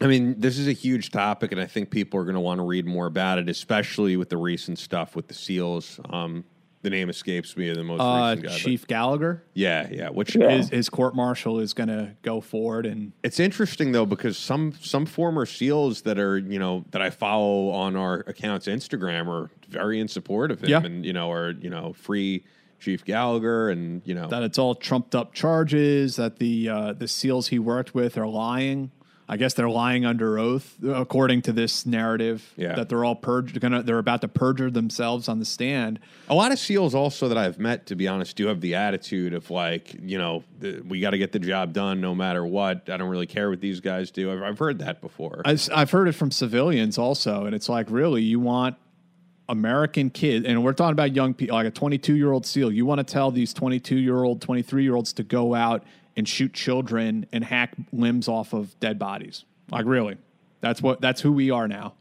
[0.00, 2.58] I mean, this is a huge topic, and I think people are going to want
[2.58, 6.00] to read more about it, especially with the recent stuff with the SEALs.
[6.10, 6.44] Um,
[6.82, 7.72] the name escapes me.
[7.72, 9.42] The most uh, guy, Chief but, Gallagher.
[9.54, 10.10] Yeah, yeah.
[10.10, 10.50] Which yeah.
[10.50, 14.72] His, his court martial is going to go forward, and it's interesting though because some
[14.80, 19.50] some former SEALs that are you know that I follow on our accounts Instagram are
[19.68, 20.82] very in support of him, yeah.
[20.84, 22.44] and you know are you know free
[22.80, 27.08] Chief Gallagher, and you know that it's all trumped up charges that the uh, the
[27.08, 28.90] SEALs he worked with are lying.
[29.30, 32.50] I guess they're lying under oath, according to this narrative.
[32.56, 32.76] Yeah.
[32.76, 33.60] that they're all purged.
[33.60, 36.00] Gonna they're about to perjure themselves on the stand.
[36.30, 39.34] A lot of SEALs also that I've met, to be honest, do have the attitude
[39.34, 40.44] of like, you know,
[40.86, 42.88] we got to get the job done no matter what.
[42.88, 44.32] I don't really care what these guys do.
[44.32, 45.42] I've, I've heard that before.
[45.44, 48.76] I've, I've heard it from civilians also, and it's like, really, you want
[49.48, 52.72] American kids, and we're talking about young people, like a 22 year old SEAL.
[52.72, 55.84] You want to tell these 22 year old, 23 year olds to go out
[56.16, 59.44] and shoot children and hack limbs off of dead bodies.
[59.70, 60.18] Like, really,
[60.60, 61.94] that's what that's who we are now.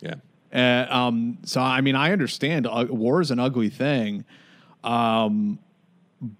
[0.00, 0.14] Yeah.
[0.52, 4.24] Uh, um, so, I mean, I understand uh, war is an ugly thing,
[4.84, 5.58] um,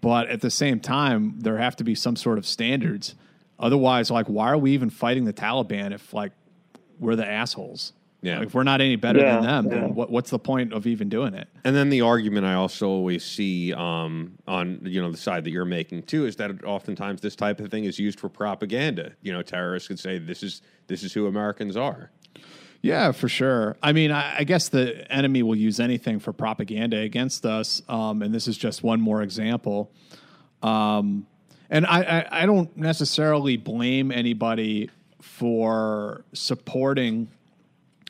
[0.01, 3.17] but at the same time, there have to be some sort of standards.
[3.59, 6.33] Otherwise, like, why are we even fighting the Taliban if like
[6.99, 7.93] we're the assholes?
[8.25, 8.39] Yeah.
[8.39, 9.81] Like, if we're not any better yeah, than them, yeah.
[9.81, 11.47] then what, what's the point of even doing it?
[11.62, 15.51] And then the argument I also always see um, on you know the side that
[15.51, 19.12] you're making too is that oftentimes this type of thing is used for propaganda.
[19.20, 22.11] You know, terrorists could say this is this is who Americans are.
[22.81, 23.77] Yeah, for sure.
[23.83, 28.22] I mean, I, I guess the enemy will use anything for propaganda against us, um,
[28.22, 29.91] and this is just one more example.
[30.62, 31.27] Um,
[31.68, 37.29] and I, I, I don't necessarily blame anybody for supporting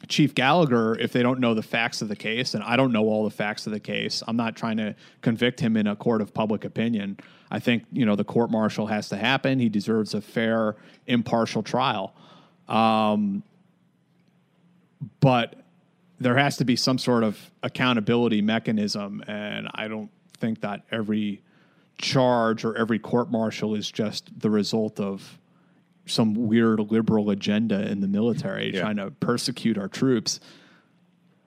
[0.08, 3.04] Chief Gallagher if they don't know the facts of the case, and I don't know
[3.04, 4.22] all the facts of the case.
[4.26, 7.18] I'm not trying to convict him in a court of public opinion.
[7.50, 9.58] I think you know the court martial has to happen.
[9.58, 10.76] He deserves a fair,
[11.06, 12.14] impartial trial.
[12.68, 13.42] Um,
[15.20, 15.56] but
[16.18, 21.42] there has to be some sort of accountability mechanism, and I don't think that every
[21.98, 25.38] charge or every court martial is just the result of
[26.06, 28.80] some weird liberal agenda in the military yeah.
[28.80, 30.40] trying to persecute our troops.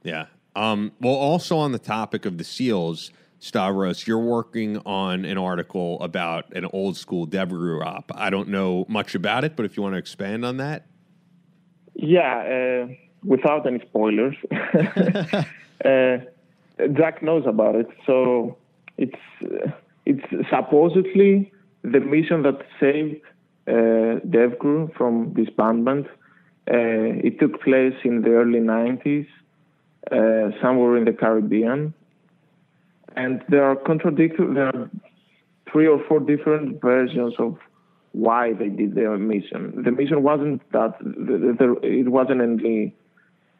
[0.03, 0.25] Yeah.
[0.55, 6.01] Um, well, also on the topic of the SEALs, Stavros, you're working on an article
[6.01, 8.11] about an old school DevGru op.
[8.15, 10.87] I don't know much about it, but if you want to expand on that.
[11.93, 12.87] Yeah.
[12.87, 12.93] Uh,
[13.23, 14.35] without any spoilers.
[15.85, 16.17] uh,
[16.93, 18.57] Jack knows about it, so
[18.97, 19.71] it's uh,
[20.05, 21.51] it's supposedly
[21.83, 23.21] the mission that saved
[23.67, 26.07] uh, DevGru from disbandment.
[26.69, 29.27] Uh, it took place in the early 90s,
[30.11, 31.93] uh, somewhere in the Caribbean,
[33.15, 34.53] and there are contradictory.
[34.53, 34.89] There are
[35.71, 37.57] three or four different versions of
[38.11, 39.83] why they did their mission.
[39.83, 42.95] The mission wasn't that the, the, it wasn't only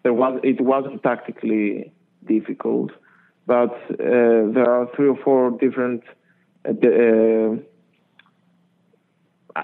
[0.04, 1.92] there was it wasn't tactically
[2.26, 2.92] difficult,
[3.46, 6.04] but uh, there are three or four different
[6.66, 6.72] uh,
[9.56, 9.64] uh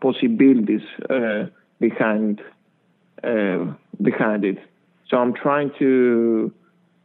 [0.00, 1.46] possibilities uh,
[1.80, 2.40] behind
[3.22, 4.58] uh, behind it.
[5.08, 6.52] So I'm trying to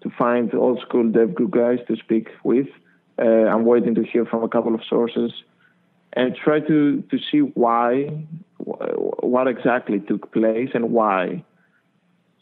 [0.02, 2.68] to find old school dev guys to speak with.
[3.18, 5.32] Uh, I'm waiting to hear from a couple of sources
[6.14, 8.10] and try to to see why
[8.58, 11.44] what exactly took place and why.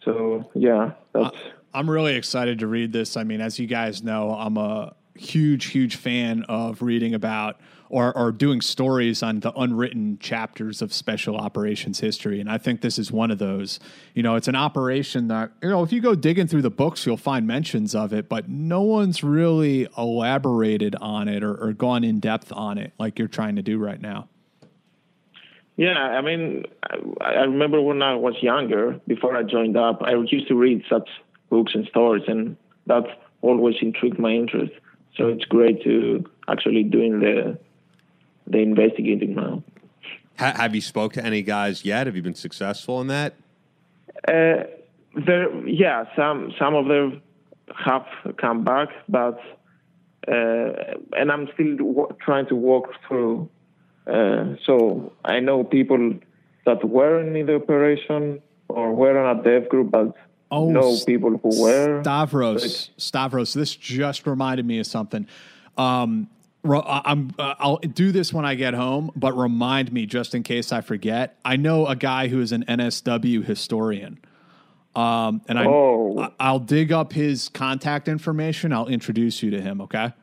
[0.03, 1.37] So yeah, that's.
[1.73, 3.15] I'm really excited to read this.
[3.15, 7.59] I mean, as you guys know, I'm a huge, huge fan of reading about
[7.89, 12.39] or, or doing stories on the unwritten chapters of special operations history.
[12.39, 13.81] And I think this is one of those.
[14.13, 17.05] You know, it's an operation that, you know, if you go digging through the books,
[17.05, 22.05] you'll find mentions of it, but no one's really elaborated on it or, or gone
[22.05, 24.29] in depth on it like you're trying to do right now.
[25.75, 30.13] Yeah, I mean, I, I remember when I was younger, before I joined up, I
[30.13, 31.09] used to read such
[31.49, 32.55] books and stories, and
[32.87, 33.03] that
[33.41, 34.73] always intrigued my interest.
[35.17, 37.57] So it's great to actually doing the
[38.47, 39.63] the investigating now.
[40.39, 42.07] Ha- have you spoke to any guys yet?
[42.07, 43.35] Have you been successful in that?
[44.27, 44.63] Uh,
[45.25, 47.21] there, yeah, some some of them
[47.85, 48.05] have
[48.37, 49.39] come back, but
[50.27, 53.49] uh, and I'm still w- trying to walk through.
[54.07, 56.13] Uh, so I know people
[56.65, 60.15] that weren't in the operation or were on a dev group, but
[60.51, 62.01] oh, know people who were.
[62.03, 65.27] Stavros, Stavros, this just reminded me of something.
[65.77, 66.29] Um,
[66.63, 70.71] I'm uh, I'll do this when I get home, but remind me just in case
[70.71, 71.39] I forget.
[71.43, 74.19] I know a guy who is an NSW historian.
[74.95, 76.33] Um, and I, oh.
[76.39, 78.73] I'll dig up his contact information.
[78.73, 79.81] I'll introduce you to him.
[79.81, 80.13] Okay.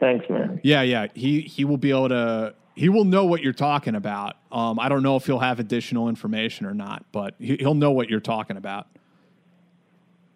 [0.00, 0.60] Thanks, man.
[0.62, 1.06] Yeah, yeah.
[1.14, 2.54] He he will be able to.
[2.76, 4.36] He will know what you're talking about.
[4.52, 7.90] Um, I don't know if he'll have additional information or not, but he, he'll know
[7.90, 8.86] what you're talking about.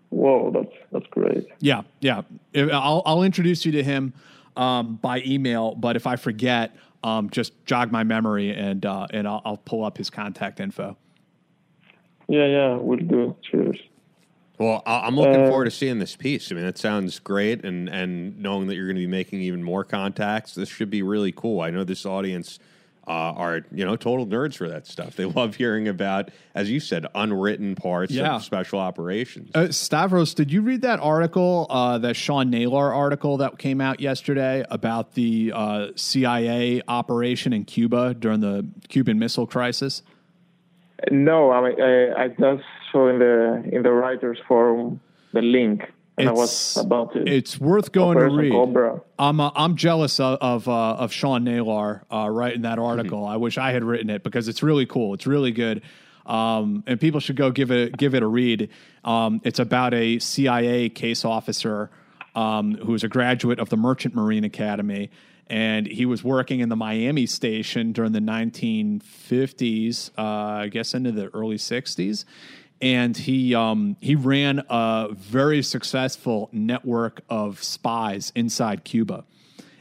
[0.09, 1.47] Whoa, that's that's great.
[1.61, 2.23] Yeah, yeah.
[2.57, 4.15] I'll I'll introduce you to him
[4.57, 6.75] um, by email, but if I forget,
[7.05, 10.97] um, just jog my memory and uh, and I'll, I'll, pull up his contact info.
[12.27, 13.37] Yeah, yeah, we'll do.
[13.43, 13.79] Cheers.
[14.61, 16.53] Well, I'm looking uh, forward to seeing this piece.
[16.53, 19.63] I mean, it sounds great, and and knowing that you're going to be making even
[19.63, 21.63] more contacts, this should be really cool.
[21.63, 22.59] I know this audience
[23.09, 25.17] uh, are you know total nerds for that stuff.
[25.17, 28.35] They love hearing about, as you said, unwritten parts yeah.
[28.35, 29.51] of special operations.
[29.55, 33.99] Uh, Stavros, did you read that article, uh, that Sean Naylor article that came out
[34.01, 40.03] yesterday about the uh, CIA operation in Cuba during the Cuban Missile Crisis?
[41.11, 45.01] No, I mean, I, I just saw in the in the writers forum
[45.33, 45.83] the link
[46.21, 47.27] and it's, I was about to.
[47.27, 48.53] It's worth going to read.
[48.53, 49.01] Cobra.
[49.19, 53.25] I'm uh, I'm jealous of of, uh, of Sean Naylor uh, writing that article.
[53.27, 55.15] I wish I had written it because it's really cool.
[55.15, 55.83] It's really good.
[56.27, 58.69] Um, and people should go give it give it a read.
[59.05, 61.91] Um, it's about a CIA case officer
[62.35, 65.11] um, who is a graduate of the Merchant Marine Academy,
[65.47, 71.11] and he was working in the Miami station during the 1950s, uh, I guess into
[71.11, 72.25] the early 60s
[72.81, 79.25] and he um, he ran a very successful network of spies inside Cuba,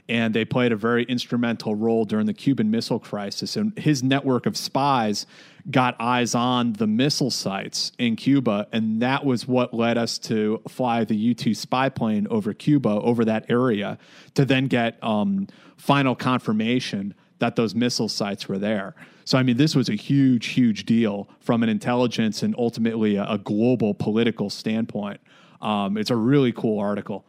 [0.08, 3.56] and they played a very instrumental role during the Cuban Missile Crisis.
[3.56, 5.26] And his network of spies
[5.70, 10.62] got eyes on the missile sites in Cuba, and that was what led us to
[10.68, 13.98] fly the U two spy plane over Cuba over that area
[14.34, 15.48] to then get um,
[15.78, 18.96] final confirmation that those missile sites were there.
[19.26, 23.26] So, I mean, this was a huge, huge deal from an intelligence and ultimately a,
[23.26, 25.20] a global political standpoint.
[25.62, 27.26] Um, it's a really cool article.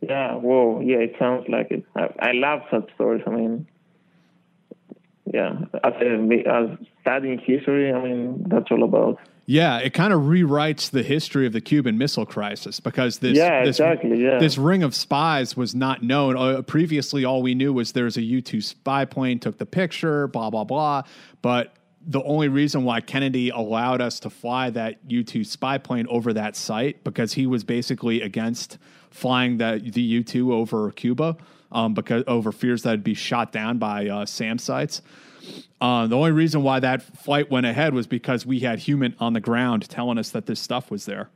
[0.00, 1.84] Yeah, whoa, yeah, it sounds like it.
[1.94, 3.22] I, I love such stories.
[3.26, 3.66] I mean,
[5.26, 9.18] yeah, as, a, as studying history, I mean, that's all about.
[9.46, 13.64] Yeah, it kind of rewrites the history of the Cuban Missile Crisis because this yeah,
[13.64, 14.38] this, exactly, yeah.
[14.38, 16.36] this ring of spies was not known.
[16.36, 20.28] Uh, previously, all we knew was there's a U two spy plane took the picture,
[20.28, 21.02] blah blah blah.
[21.42, 21.74] But
[22.06, 26.32] the only reason why Kennedy allowed us to fly that U two spy plane over
[26.32, 28.78] that site because he was basically against
[29.10, 31.36] flying that the U two over Cuba
[31.72, 35.02] um, because over fears that it'd be shot down by uh, SAM sites.
[35.80, 39.32] Uh, the only reason why that flight went ahead was because we had human on
[39.32, 41.28] the ground telling us that this stuff was there.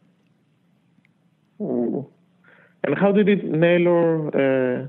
[1.60, 2.08] Ooh.
[2.84, 4.86] And how did it Naylor uh,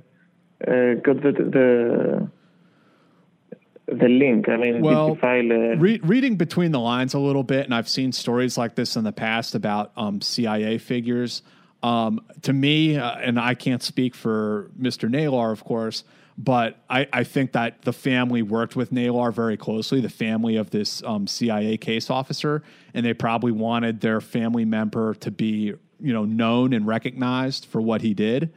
[0.63, 2.29] uh, got the, the
[3.87, 4.49] the link?
[4.49, 7.89] I mean, well, file, uh, re- reading between the lines a little bit, and I've
[7.89, 11.41] seen stories like this in the past about um, CIA figures.
[11.83, 15.09] Um, to me, uh, and I can't speak for Mr.
[15.09, 16.03] Naylor, of course,
[16.37, 20.71] but I, I, think that the family worked with Naylor very closely, the family of
[20.71, 22.63] this um, CIA case officer,
[22.93, 27.81] and they probably wanted their family member to be you know known and recognized for
[27.81, 28.53] what he did.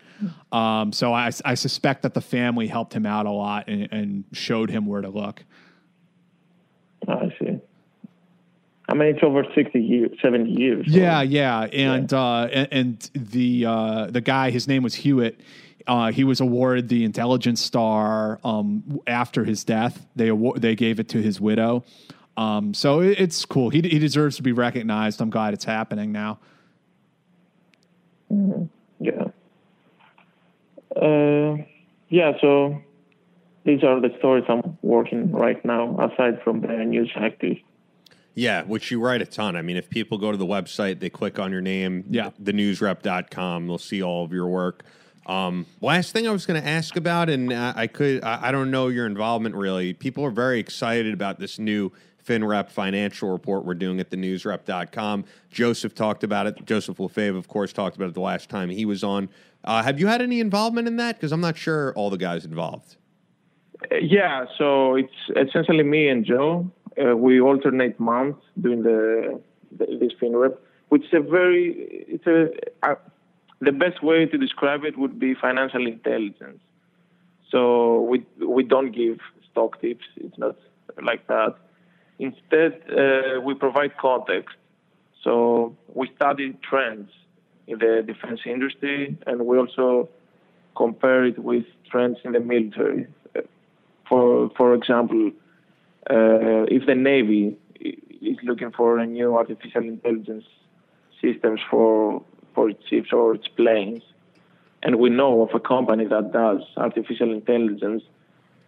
[0.53, 4.25] Um, so I, I, suspect that the family helped him out a lot and, and
[4.33, 5.45] showed him where to look.
[7.09, 7.61] I see.
[8.91, 10.93] I mean, it's over sixty years, seventy years.
[10.93, 10.99] So.
[10.99, 12.19] Yeah, yeah, and yeah.
[12.19, 15.41] Uh, and, and, the uh, the guy, his name was Hewitt.
[15.87, 20.07] Uh, he was awarded the Intelligence Star um, after his death.
[20.17, 21.85] They award, they gave it to his widow.
[22.37, 23.71] Um, so it, it's cool.
[23.71, 25.21] He he deserves to be recognized.
[25.21, 26.41] I'm glad it's happening now.
[28.33, 28.65] Mm-hmm.
[28.99, 29.29] Yeah.
[31.01, 31.65] Uh,
[32.09, 32.33] yeah.
[32.41, 32.83] So
[33.65, 37.59] these are the stories I'm working right now, aside from the news active.
[38.35, 39.57] Yeah, which you write a ton.
[39.57, 42.31] I mean, if people go to the website, they click on your name, yeah.
[42.43, 44.85] thenewsrep.com, they'll see all of your work.
[45.27, 48.53] Um, last thing I was going to ask about, and uh, I could, I, I,
[48.53, 49.93] don't know your involvement really.
[49.93, 51.93] People are very excited about this new
[52.25, 55.25] FinRep financial report we're doing at thenewsrep.com.
[55.51, 56.65] Joseph talked about it.
[56.65, 59.29] Joseph Lefebvre, of course, talked about it the last time he was on.
[59.65, 61.17] Uh, have you had any involvement in that?
[61.17, 62.97] Because I'm not sure all the guys involved.
[64.01, 66.71] Yeah, so it's essentially me and Joe.
[67.01, 69.41] Uh, we alternate months doing the,
[69.79, 70.57] the this FinRep,
[70.89, 72.51] which is a very it's a
[72.83, 72.95] uh,
[73.61, 76.61] the best way to describe it would be financial intelligence.
[77.51, 79.19] So we we don't give
[79.51, 80.05] stock tips.
[80.17, 80.57] It's not
[81.03, 81.55] like that.
[82.19, 84.57] Instead, uh, we provide context.
[85.23, 87.11] So we study trends
[87.67, 90.09] in the defense industry, and we also
[90.77, 93.07] compare it with trends in the military.
[94.09, 95.31] For for example,
[96.09, 100.45] uh, if the Navy is looking for a new artificial intelligence
[101.21, 102.23] systems for
[102.55, 104.03] for its ships or its planes,
[104.83, 108.03] and we know of a company that does artificial intelligence,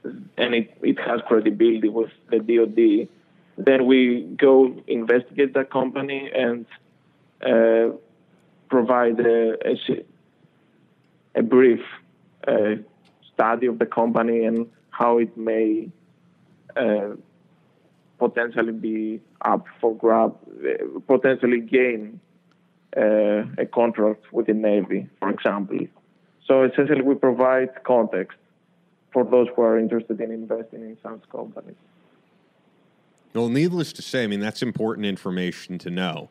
[0.04, 3.08] and it, it has credibility with the DoD
[3.58, 6.66] then we go investigate that company and
[7.44, 7.94] uh,
[8.68, 10.04] provide a, a,
[11.34, 11.80] a brief
[12.46, 12.76] uh,
[13.34, 15.88] study of the company and how it may
[18.18, 22.20] potentially be up for grab, uh, potentially gain
[22.96, 25.86] uh, a contract with the Navy, for example.
[26.46, 28.38] So essentially, we provide context
[29.12, 31.74] for those who are interested in investing in such companies.
[33.34, 36.28] Well, needless to say, I mean, that's important information to know.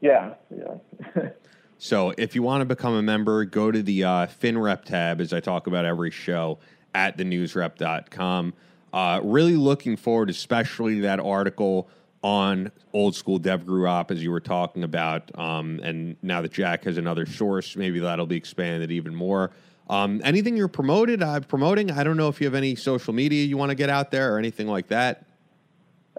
[0.00, 1.28] Yeah, yeah.
[1.78, 5.32] so if you want to become a member, go to the uh, FinRep tab, as
[5.32, 6.58] I talk about every show,
[6.94, 8.54] at thenewsrep.com.
[8.92, 11.88] Uh, really looking forward, especially that article
[12.22, 15.36] on old school DevGru Op, as you were talking about.
[15.38, 19.50] Um, and now that Jack has another source, maybe that'll be expanded even more.
[19.88, 21.90] Um, anything you're promoted, uh, promoting?
[21.90, 24.34] I don't know if you have any social media you want to get out there
[24.34, 25.26] or anything like that.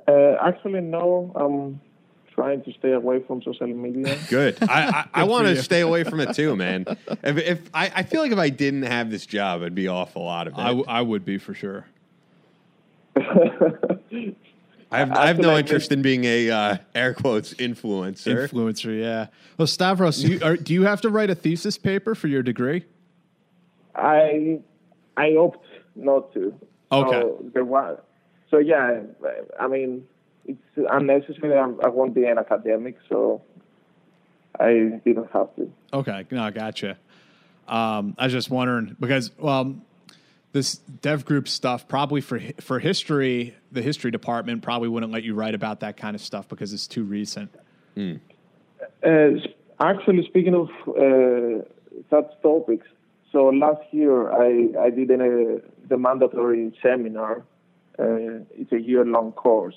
[0.07, 1.31] Uh, actually, no.
[1.35, 1.79] I'm
[2.33, 4.17] trying to stay away from social media.
[4.29, 4.57] Good.
[4.61, 6.85] I, I, I want to stay away from it too, man.
[7.23, 10.15] If, if I, I, feel like if I didn't have this job, I'd be off
[10.15, 10.59] a lot of it.
[10.59, 11.85] I, w- I would be for sure.
[13.15, 18.47] I have, I have no interest in being a uh, air quotes influencer.
[18.47, 19.27] Influencer, yeah.
[19.57, 22.85] Well, Stavros, you, are, do you have to write a thesis paper for your degree?
[23.95, 24.59] I
[25.17, 25.65] I opt
[25.95, 26.53] not to.
[26.91, 27.11] Okay.
[27.11, 27.99] So there was,
[28.49, 29.01] so yeah,
[29.59, 30.07] I mean,
[30.45, 31.57] it's unnecessary.
[31.57, 33.41] I'm, I won't be an academic, so
[34.59, 35.71] I didn't have to.
[35.93, 36.97] Okay, no, I gotcha.
[37.67, 39.75] Um, I was just wondering because well,
[40.51, 45.33] this dev group stuff probably for for history, the history department probably wouldn't let you
[45.33, 47.53] write about that kind of stuff because it's too recent.
[47.95, 48.19] Mm.
[49.05, 49.47] Uh,
[49.79, 51.63] actually, speaking of uh,
[52.09, 52.87] such topics,
[53.31, 57.43] so last year I, I did a, the mandatory seminar.
[57.97, 59.75] Uh, it's a year-long course.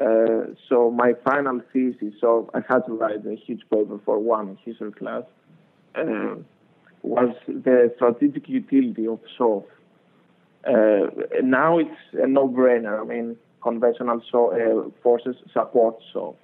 [0.00, 4.58] Uh, so my final thesis, so I had to write a huge paper for one
[4.64, 5.24] history class,
[5.94, 6.36] uh,
[7.02, 9.64] was the strategic utility of SOF.
[10.66, 11.06] Uh,
[11.42, 13.00] now it's a no-brainer.
[13.00, 16.34] I mean, conventional so, uh, forces support SOF,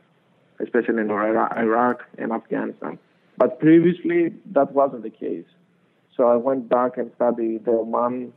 [0.61, 2.99] especially in Iraq and Afghanistan.
[3.39, 5.45] But previously, that wasn't the case.
[6.17, 8.33] So I went back and studied the Oman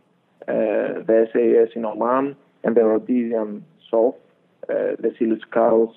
[0.48, 4.16] uh, the SAS in Oman, and the Rhodesian SOF,
[4.68, 5.96] the Selous Scouts,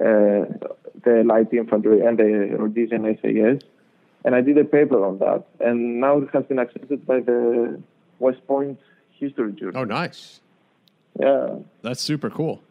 [0.00, 0.68] uh,
[1.04, 3.62] the light infantry, and the Rhodesian SAS.
[4.24, 7.80] And I did a paper on that, and now it has been accepted by the
[8.18, 8.78] West Point
[9.12, 9.80] History Journal.
[9.80, 10.40] Oh, nice.
[11.18, 11.56] Yeah.
[11.82, 12.62] That's super cool.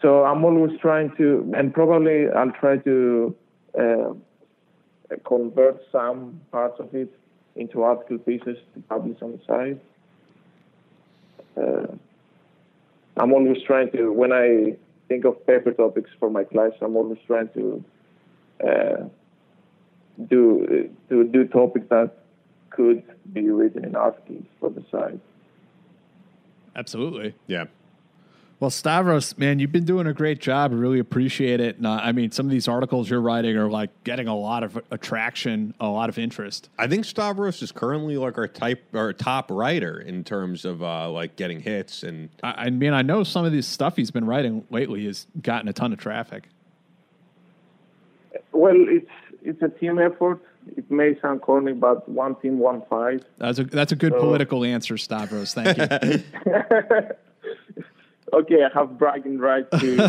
[0.00, 3.34] So I'm always trying to, and probably I'll try to
[3.78, 4.12] uh,
[5.24, 7.12] convert some parts of it
[7.56, 9.82] into article pieces to publish on the site.
[11.56, 11.87] Uh,
[13.18, 14.76] I'm always trying to, when I
[15.08, 17.84] think of paper topics for my class, I'm always trying to
[18.66, 19.04] uh,
[20.28, 22.12] do to do topics that
[22.70, 23.02] could
[23.32, 25.20] be written in articles for the site.
[26.76, 27.34] Absolutely.
[27.46, 27.64] Yeah.
[28.60, 30.72] Well, Stavros, man, you've been doing a great job.
[30.72, 31.76] I really appreciate it.
[31.76, 34.64] And, uh, I mean, some of these articles you're writing are like getting a lot
[34.64, 36.68] of attraction, a lot of interest.
[36.76, 41.08] I think Stavros is currently like our type our top writer in terms of uh,
[41.08, 44.26] like getting hits and I, I mean, I know some of this stuff he's been
[44.26, 46.48] writing lately has gotten a ton of traffic.
[48.50, 50.40] Well, it's it's a team effort.
[50.76, 53.22] It may sound corny, but one team, one fight.
[53.38, 55.54] That's a that's a good political answer, Stavros.
[55.54, 56.22] Thank you.
[58.32, 59.96] Okay, I have bragging rights too,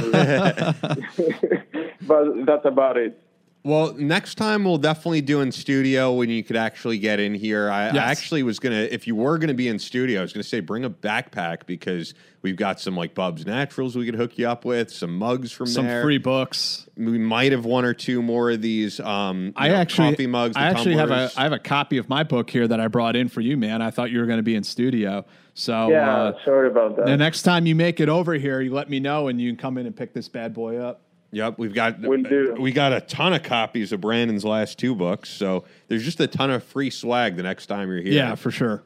[2.02, 3.22] but that's about it.
[3.62, 7.70] Well, next time we'll definitely do in studio when you could actually get in here.
[7.70, 10.44] I, I actually was gonna, if you were gonna be in studio, I was gonna
[10.44, 14.48] say bring a backpack because we've got some like Bub's Naturals we could hook you
[14.48, 16.02] up with, some mugs from Some there.
[16.02, 16.88] free books.
[16.96, 19.02] we might have one or two more of these.
[19.02, 20.56] Um, I know, actually, coffee mugs.
[20.56, 23.18] I actually have a I have a copy of my book here that I brought
[23.18, 23.82] in for you, man.
[23.82, 27.08] I thought you were going to be in studio, so Yeah, uh, sorry about that.
[27.08, 29.58] the next time you make it over here, you let me know, and you can
[29.58, 31.02] come in and pick this bad boy up.
[31.32, 32.56] Yep, we've got do.
[32.60, 36.28] we got a ton of copies of Brandon's last two books, so there's just a
[36.28, 38.14] ton of free swag the next time you're here.
[38.14, 38.84] Yeah, for sure.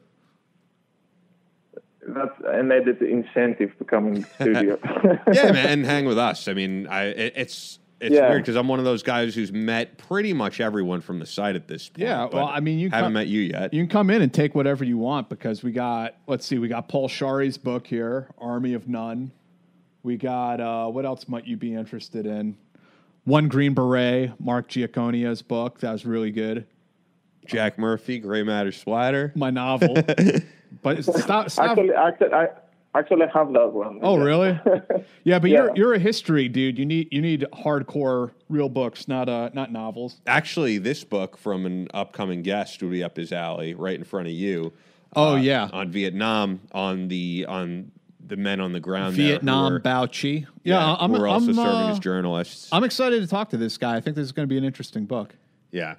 [2.06, 4.78] That's an added incentive to come in the studio.
[5.32, 6.48] yeah, man, and hang with us.
[6.48, 8.28] I mean, I it, it's it's Yeah.
[8.28, 11.56] weird because I'm one of those guys who's met pretty much everyone from the site
[11.56, 12.00] at this point.
[12.06, 13.72] Yeah, well, I mean, you haven't come- met you yet.
[13.72, 16.68] You can come in and take whatever you want because we got, let's see, we
[16.68, 19.32] got Paul Scharre's book here, Army of None.
[20.04, 22.56] We got, uh, what else might you be interested in?
[23.24, 25.80] One Green Beret, Mark Giaconia's book.
[25.80, 26.66] That was really good.
[27.46, 29.32] Jack Murphy, Gray Matter Splatter.
[29.34, 29.94] My novel.
[30.82, 31.70] but it's stop, stop.
[31.70, 32.48] actually, actually, I
[32.94, 33.98] actually have that one.
[34.02, 34.58] Oh, really?
[35.24, 35.64] Yeah, but Yeah.
[35.64, 36.78] you're you're a history dude.
[36.78, 40.20] You need you need hardcore real books, not uh not novels.
[40.26, 44.26] Actually, this book from an upcoming guest would be up his alley, right in front
[44.26, 44.74] of you.
[45.16, 47.90] Oh uh, yeah, on Vietnam, on the on
[48.26, 49.16] the men on the ground.
[49.16, 50.46] there Vietnam were- Bao Chi.
[50.62, 52.68] Yeah, I'm, who are also I'm, serving uh, as journalists.
[52.72, 53.96] I'm excited to talk to this guy.
[53.96, 55.34] I think this is going to be an interesting book.
[55.70, 55.96] yeah,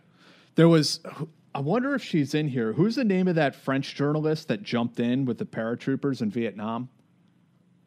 [0.55, 1.01] There was,
[1.53, 2.73] I wonder if she's in here.
[2.73, 6.89] Who's the name of that French journalist that jumped in with the paratroopers in Vietnam?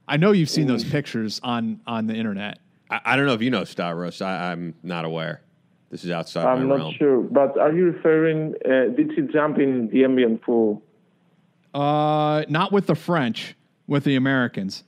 [0.06, 2.60] I know you've seen those pictures on on the internet.
[2.88, 4.22] I, I don't know if you know Stavros.
[4.22, 5.42] I, I'm not aware.
[5.90, 6.94] This is outside I'm my not realm.
[6.98, 8.54] sure, but are you referring?
[8.64, 10.80] Uh, did she jump in Dien Bien Phu?
[11.74, 13.54] Uh, not with the French,
[13.88, 14.84] with the Americans.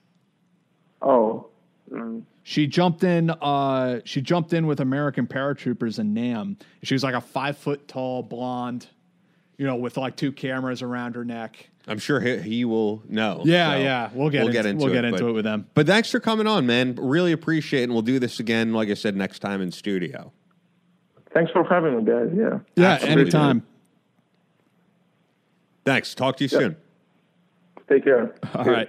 [1.03, 1.49] Oh,
[1.91, 2.23] mm.
[2.45, 3.31] She jumped in.
[3.31, 6.57] Uh, she jumped in with American paratroopers in Nam.
[6.85, 8.87] She was like a five foot tall blonde,
[9.59, 11.69] you know, with like two cameras around her neck.
[11.87, 13.43] I'm sure he, he will know.
[13.45, 14.11] Yeah, So yeah.
[14.15, 15.67] We'll get we'll into, we'll get into but- it with them.
[15.75, 16.95] But thanks for coming on, man.
[16.97, 17.85] Really appreciate it.
[17.85, 20.33] And we'll do this again, like I said, next time in studio.
[21.33, 22.29] thanks for having me, guys.
[22.35, 22.59] Yeah.
[22.77, 23.23] Yeah, Absolutely.
[23.23, 23.67] anytime.
[25.85, 26.15] Thanks.
[26.15, 26.77] Talk to you soon.
[27.91, 28.35] Take care.
[28.55, 28.89] All right.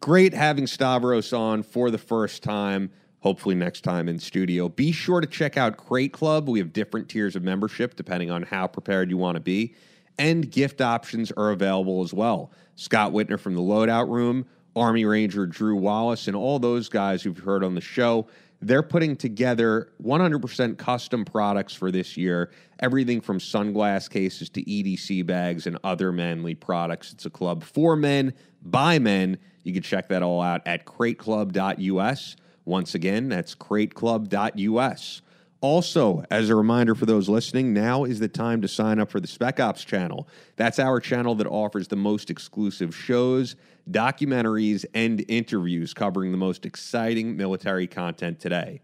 [0.00, 2.90] Great having Stavros on for the first time.
[3.20, 4.68] Hopefully, next time in studio.
[4.68, 6.46] Be sure to check out Crate Club.
[6.46, 9.74] We have different tiers of membership depending on how prepared you want to be.
[10.18, 12.52] And gift options are available as well.
[12.76, 14.44] Scott Witner from the Loadout Room,
[14.76, 18.26] Army Ranger Drew Wallace, and all those guys who've heard on the show.
[18.64, 22.50] They're putting together 100% custom products for this year.
[22.80, 27.12] Everything from sunglass cases to EDC bags and other manly products.
[27.12, 29.36] It's a club for men, by men.
[29.64, 32.36] You can check that all out at crateclub.us.
[32.64, 35.22] Once again, that's crateclub.us.
[35.64, 39.18] Also, as a reminder for those listening, now is the time to sign up for
[39.18, 40.28] the Spec Ops channel.
[40.56, 43.56] That's our channel that offers the most exclusive shows,
[43.90, 48.82] documentaries, and interviews covering the most exciting military content today.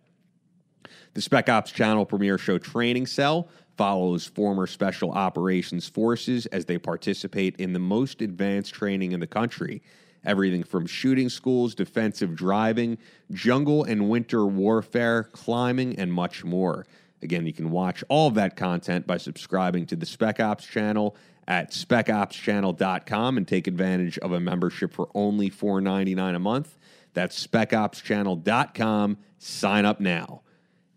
[1.13, 6.79] The Spec Ops channel premiere show Training Cell follows former Special Operations Forces as they
[6.79, 9.83] participate in the most advanced training in the country.
[10.25, 12.99] Everything from shooting schools, defensive driving,
[13.33, 16.87] jungle and winter warfare, climbing, and much more.
[17.23, 21.17] Again, you can watch all of that content by subscribing to the Spec Ops channel
[21.47, 26.79] at specopschannel.com and take advantage of a membership for only $4.99 a month.
[27.13, 29.19] That's specopschannel.com.
[29.39, 30.43] Sign up now.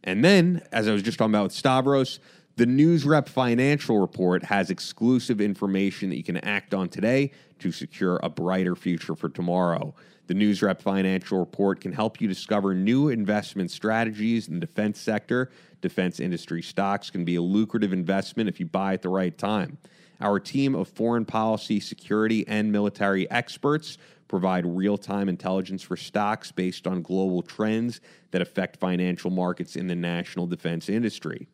[0.04, 2.20] And then, as I was just talking about with Stavros,
[2.56, 7.32] the NewsRep financial report has exclusive information that you can act on today
[7.64, 9.96] to secure a brighter future for tomorrow.
[10.28, 15.50] The NewsRep financial report can help you discover new investment strategies in the defense sector.
[15.80, 19.78] Defense industry stocks can be a lucrative investment if you buy at the right time.
[20.20, 23.98] Our team of foreign policy, security, and military experts
[24.28, 28.02] provide real time intelligence for stocks based on global trends
[28.32, 31.48] that affect financial markets in the national defense industry.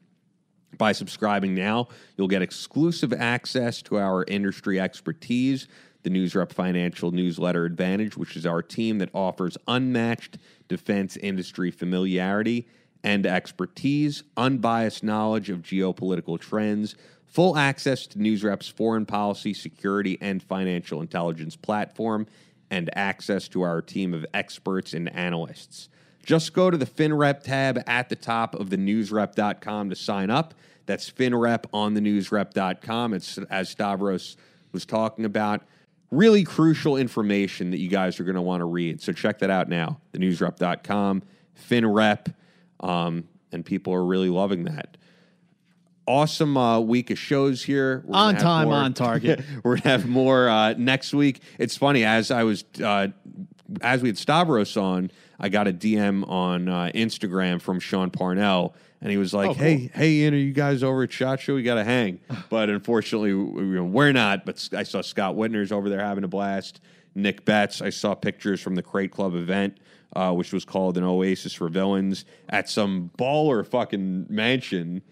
[0.77, 5.67] By subscribing now, you'll get exclusive access to our industry expertise,
[6.03, 10.37] the NewsRep Financial Newsletter Advantage, which is our team that offers unmatched
[10.67, 12.67] defense industry familiarity
[13.03, 16.95] and expertise, unbiased knowledge of geopolitical trends,
[17.25, 22.27] full access to NewsRep's foreign policy, security, and financial intelligence platform,
[22.69, 25.89] and access to our team of experts and analysts.
[26.23, 30.53] Just go to the FinRep tab at the top of the newsrep.com to sign up.
[30.85, 33.13] That's FinRep on the newsrep.com.
[33.13, 34.37] It's as Stavros
[34.71, 35.63] was talking about.
[36.11, 39.01] Really crucial information that you guys are going to want to read.
[39.01, 39.99] So check that out now.
[40.11, 41.23] The newsrep.com,
[41.69, 42.33] FinRep,
[42.79, 44.97] um, and people are really loving that
[46.09, 48.03] awesome uh, week of shows here.
[48.05, 49.45] We're on time, more, on target.
[49.63, 51.41] we're gonna have more uh, next week.
[51.59, 53.09] It's funny as I was uh,
[53.81, 58.73] as we had Stavros on, I got a DM on uh, Instagram from Sean Parnell,
[59.01, 59.63] and he was like, oh, cool.
[59.63, 61.55] "Hey, hey, Ian, are you guys over at Shot Show?
[61.55, 62.19] We got to hang."
[62.49, 64.45] but unfortunately, we're not.
[64.45, 66.81] But I saw Scott Witner's over there having a blast.
[67.15, 67.81] Nick Betts.
[67.81, 69.77] I saw pictures from the Crate Club event.
[70.15, 75.03] Uh, which was called an Oasis for Villains at some baller fucking mansion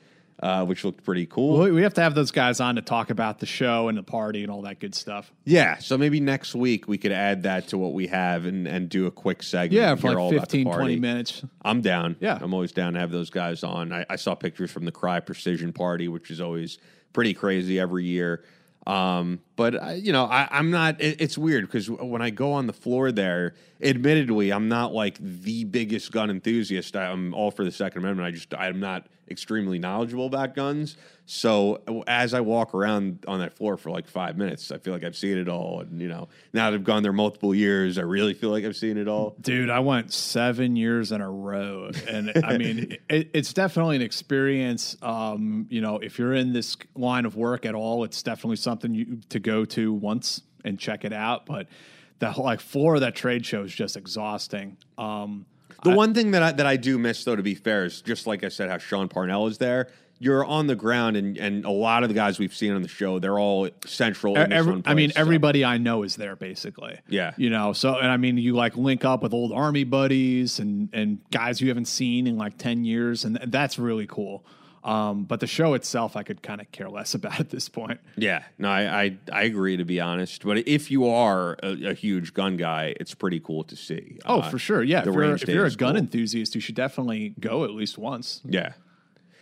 [0.41, 1.57] uh, which looked pretty cool.
[1.57, 4.03] Well, we have to have those guys on to talk about the show and the
[4.03, 5.31] party and all that good stuff.
[5.45, 8.87] Yeah, so maybe next week we could add that to what we have and, and
[8.87, 9.73] do a quick segment.
[9.73, 11.43] Yeah, for like 15, 20 minutes.
[11.63, 12.17] I'm down.
[12.19, 12.37] Yeah.
[12.39, 13.91] I'm always down to have those guys on.
[13.91, 16.77] I, I saw pictures from the Crye Precision Party, which is always
[17.13, 18.43] pretty crazy every year.
[18.85, 21.01] Um, but I, you know, I, am not.
[21.01, 25.17] It, it's weird because when I go on the floor there, admittedly, I'm not like
[25.19, 26.95] the biggest gun enthusiast.
[26.95, 28.27] I'm all for the Second Amendment.
[28.27, 30.97] I just I'm not extremely knowledgeable about guns.
[31.25, 35.03] So as I walk around on that floor for like five minutes, I feel like
[35.03, 35.81] I've seen it all.
[35.81, 38.77] And you know, now that I've gone there multiple years, I really feel like I've
[38.77, 39.35] seen it all.
[39.41, 44.01] Dude, I went seven years in a row, and I mean, it, it's definitely an
[44.01, 44.95] experience.
[45.01, 48.93] Um, you know, if you're in this line of work at all, it's definitely something
[48.93, 51.45] you to go to once and check it out.
[51.45, 51.67] But
[52.19, 54.77] the like floor of that trade show is just exhausting.
[54.97, 55.45] Um,
[55.83, 58.01] the I, one thing that I, that I do miss, though, to be fair, is
[58.01, 59.89] just like I said, how Sean Parnell is there.
[60.19, 62.87] You're on the ground, and, and a lot of the guys we've seen on the
[62.87, 64.35] show, they're all central.
[64.35, 65.19] Every, place, I mean, so.
[65.21, 66.99] everybody I know is there basically.
[67.07, 67.71] Yeah, you know.
[67.73, 71.61] So, and I mean, you like link up with old army buddies and and guys
[71.61, 74.43] you haven't seen in like ten years, and that's really cool.
[74.83, 77.99] Um, but the show itself, I could kind of care less about at this point.
[78.15, 80.43] Yeah, no, I, I, I agree to be honest.
[80.43, 84.19] But if you are a, a, huge gun guy, it's pretty cool to see.
[84.25, 84.83] Oh, uh, for sure.
[84.83, 86.03] Yeah, if you're, if you're, a gun cool.
[86.03, 88.41] enthusiast, you should definitely go at least once.
[88.45, 88.73] Yeah.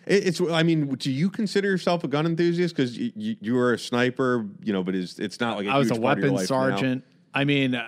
[0.06, 0.42] it's.
[0.42, 2.76] I mean, do you consider yourself a gun enthusiast?
[2.76, 5.78] Because you, you, you, were a sniper, you know, but it's it's not like I
[5.78, 7.04] was a weapons sergeant.
[7.04, 7.40] Now.
[7.40, 7.82] I mean,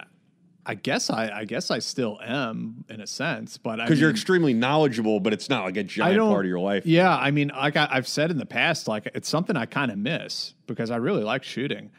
[0.70, 4.54] I guess I, I guess I still am in a sense, but because you're extremely
[4.54, 6.86] knowledgeable, but it's not like a giant part of your life.
[6.86, 9.92] Yeah, I mean, like I, have said in the past, like it's something I kind
[9.92, 11.90] of miss because I really like shooting,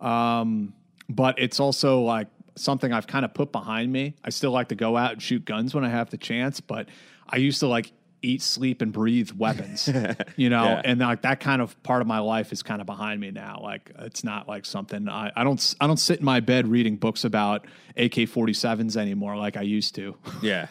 [0.00, 0.72] um,
[1.10, 4.14] but it's also like something I've kind of put behind me.
[4.24, 6.88] I still like to go out and shoot guns when I have the chance, but
[7.28, 7.92] I used to like
[8.24, 9.88] eat, sleep, and breathe weapons,
[10.36, 10.82] you know, yeah.
[10.84, 13.60] and like that kind of part of my life is kind of behind me now.
[13.62, 16.96] Like it's not like something I, I don't I don't sit in my bed reading
[16.96, 20.16] books about AK 47s anymore like I used to.
[20.42, 20.68] yeah.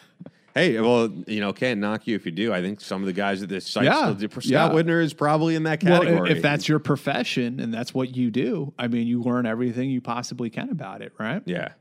[0.54, 2.52] Hey, well, you know, can't knock you if you do.
[2.52, 4.68] I think some of the guys at this site, yeah, still, Scott yeah.
[4.68, 6.14] Witner is probably in that category.
[6.14, 9.90] Well, if that's your profession and that's what you do, I mean, you learn everything
[9.90, 11.42] you possibly can about it, right?
[11.44, 11.72] Yeah.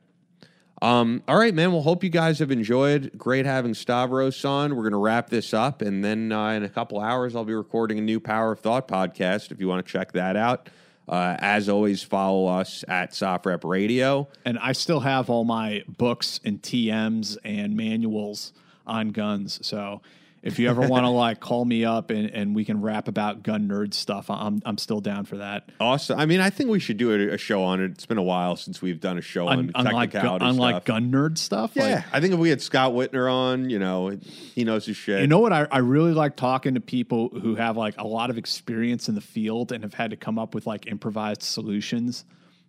[0.81, 1.71] Um, all right, man.
[1.71, 3.11] Well, hope you guys have enjoyed.
[3.17, 4.75] Great having Stavros on.
[4.75, 7.53] We're going to wrap this up, and then uh, in a couple hours, I'll be
[7.53, 9.51] recording a new Power of Thought podcast.
[9.51, 10.69] If you want to check that out,
[11.07, 14.27] uh, as always, follow us at SOFREP Radio.
[14.45, 18.51] And I still have all my books and TMs and manuals
[18.85, 19.65] on guns.
[19.65, 20.01] So
[20.43, 23.43] If you ever want to like call me up and, and we can rap about
[23.43, 25.69] gun nerd stuff, I'm I'm still down for that.
[25.79, 26.19] Awesome.
[26.19, 27.91] I mean, I think we should do a, a show on it.
[27.91, 30.75] It's been a while since we've done a show on Un- unlike gu- technicality unlike
[30.75, 30.83] stuff.
[30.85, 31.71] gun nerd stuff.
[31.75, 34.09] yeah, like, I think if we had Scott Witner on, you know,
[34.53, 35.21] he knows his shit.
[35.21, 35.53] You know what?
[35.53, 39.15] I, I really like talking to people who have like a lot of experience in
[39.15, 42.25] the field and have had to come up with like improvised solutions,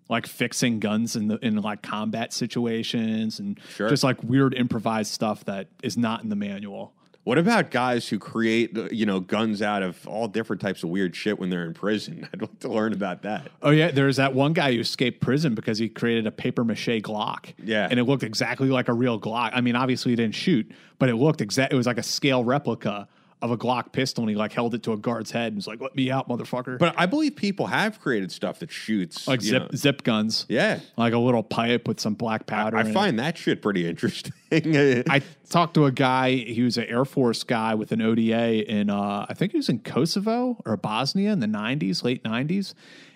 [0.08, 3.88] like fixing guns in the in like combat situations and Sure.
[3.88, 6.92] just like weird improvised stuff that is not in the manual.
[7.24, 10.90] What about guys who create, uh, you know, guns out of all different types of
[10.90, 12.28] weird shit when they're in prison?
[12.34, 13.50] I'd like to learn about that.
[13.62, 17.00] Oh yeah, there's that one guy who escaped prison because he created a paper mache
[17.00, 17.54] Glock.
[17.62, 17.88] Yeah.
[17.90, 19.50] and it looked exactly like a real Glock.
[19.54, 21.72] I mean, obviously he didn't shoot, but it looked exact.
[21.72, 23.08] It was like a scale replica
[23.44, 25.66] of a Glock pistol, and he like held it to a guard's head and was
[25.66, 29.28] like, "Let me out, motherfucker!" But I believe people have created stuff that shoots.
[29.28, 29.68] like you zip know.
[29.76, 30.46] zip guns.
[30.48, 30.80] Yeah.
[30.96, 32.78] like a little pipe with some black powder.
[32.78, 32.92] I in it.
[32.94, 34.32] find that shit pretty interesting.
[34.50, 36.30] I talked to a guy.
[36.30, 39.68] He was an Air Force guy with an ODA in, uh, I think he was
[39.68, 42.72] in Kosovo or Bosnia in the '90s, late '90s,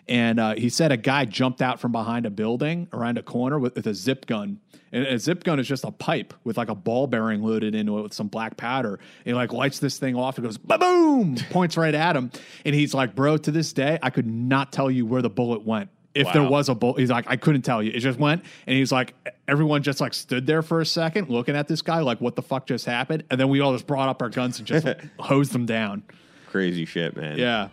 [0.09, 3.59] and uh, he said a guy jumped out from behind a building around a corner
[3.59, 4.61] with, with a zip gun.
[4.91, 7.99] And a zip gun is just a pipe with like a ball bearing loaded into
[7.99, 8.95] it with some black powder.
[8.95, 12.31] And he like lights this thing off and goes boom, points right at him.
[12.65, 15.65] And he's like, "Bro, to this day, I could not tell you where the bullet
[15.67, 17.93] went." If there was a bullet, he's like, I couldn't tell you.
[17.93, 19.15] It just went, and he's like,
[19.47, 22.43] everyone just like stood there for a second, looking at this guy, like, what the
[22.43, 23.23] fuck just happened?
[23.31, 24.85] And then we all just brought up our guns and just
[25.21, 26.03] hosed them down.
[26.49, 27.39] Crazy shit, man.
[27.39, 27.69] Yeah,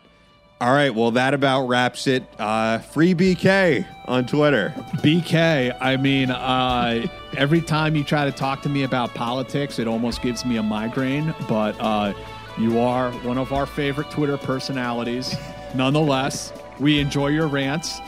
[0.66, 0.90] All right.
[0.90, 2.24] Well, that about wraps it.
[2.40, 4.74] Uh, free BK on Twitter.
[4.96, 5.78] BK.
[5.80, 7.06] I mean, uh,
[7.38, 10.64] every time you try to talk to me about politics, it almost gives me a
[10.64, 11.36] migraine.
[11.48, 12.16] But uh,
[12.58, 15.36] you are one of our favorite Twitter personalities.
[15.76, 18.00] Nonetheless, we enjoy your rants.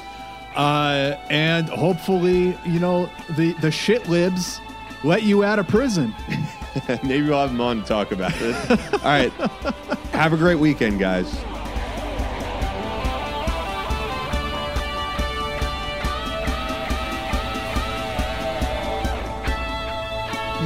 [0.55, 4.59] Uh, and hopefully, you know, the, the shit libs
[5.03, 6.11] let you out of prison.
[7.03, 8.55] Maybe we'll have him on to talk about it.
[8.93, 9.31] All right.
[10.11, 11.37] Have a great weekend, guys.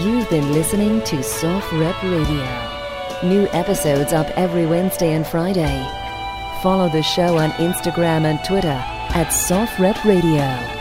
[0.04, 3.30] You've been listening to SOFREP Radio.
[3.30, 5.88] New episodes up every Wednesday and Friday.
[6.64, 10.81] Follow the show on Instagram and Twitter at SOFREP Radio.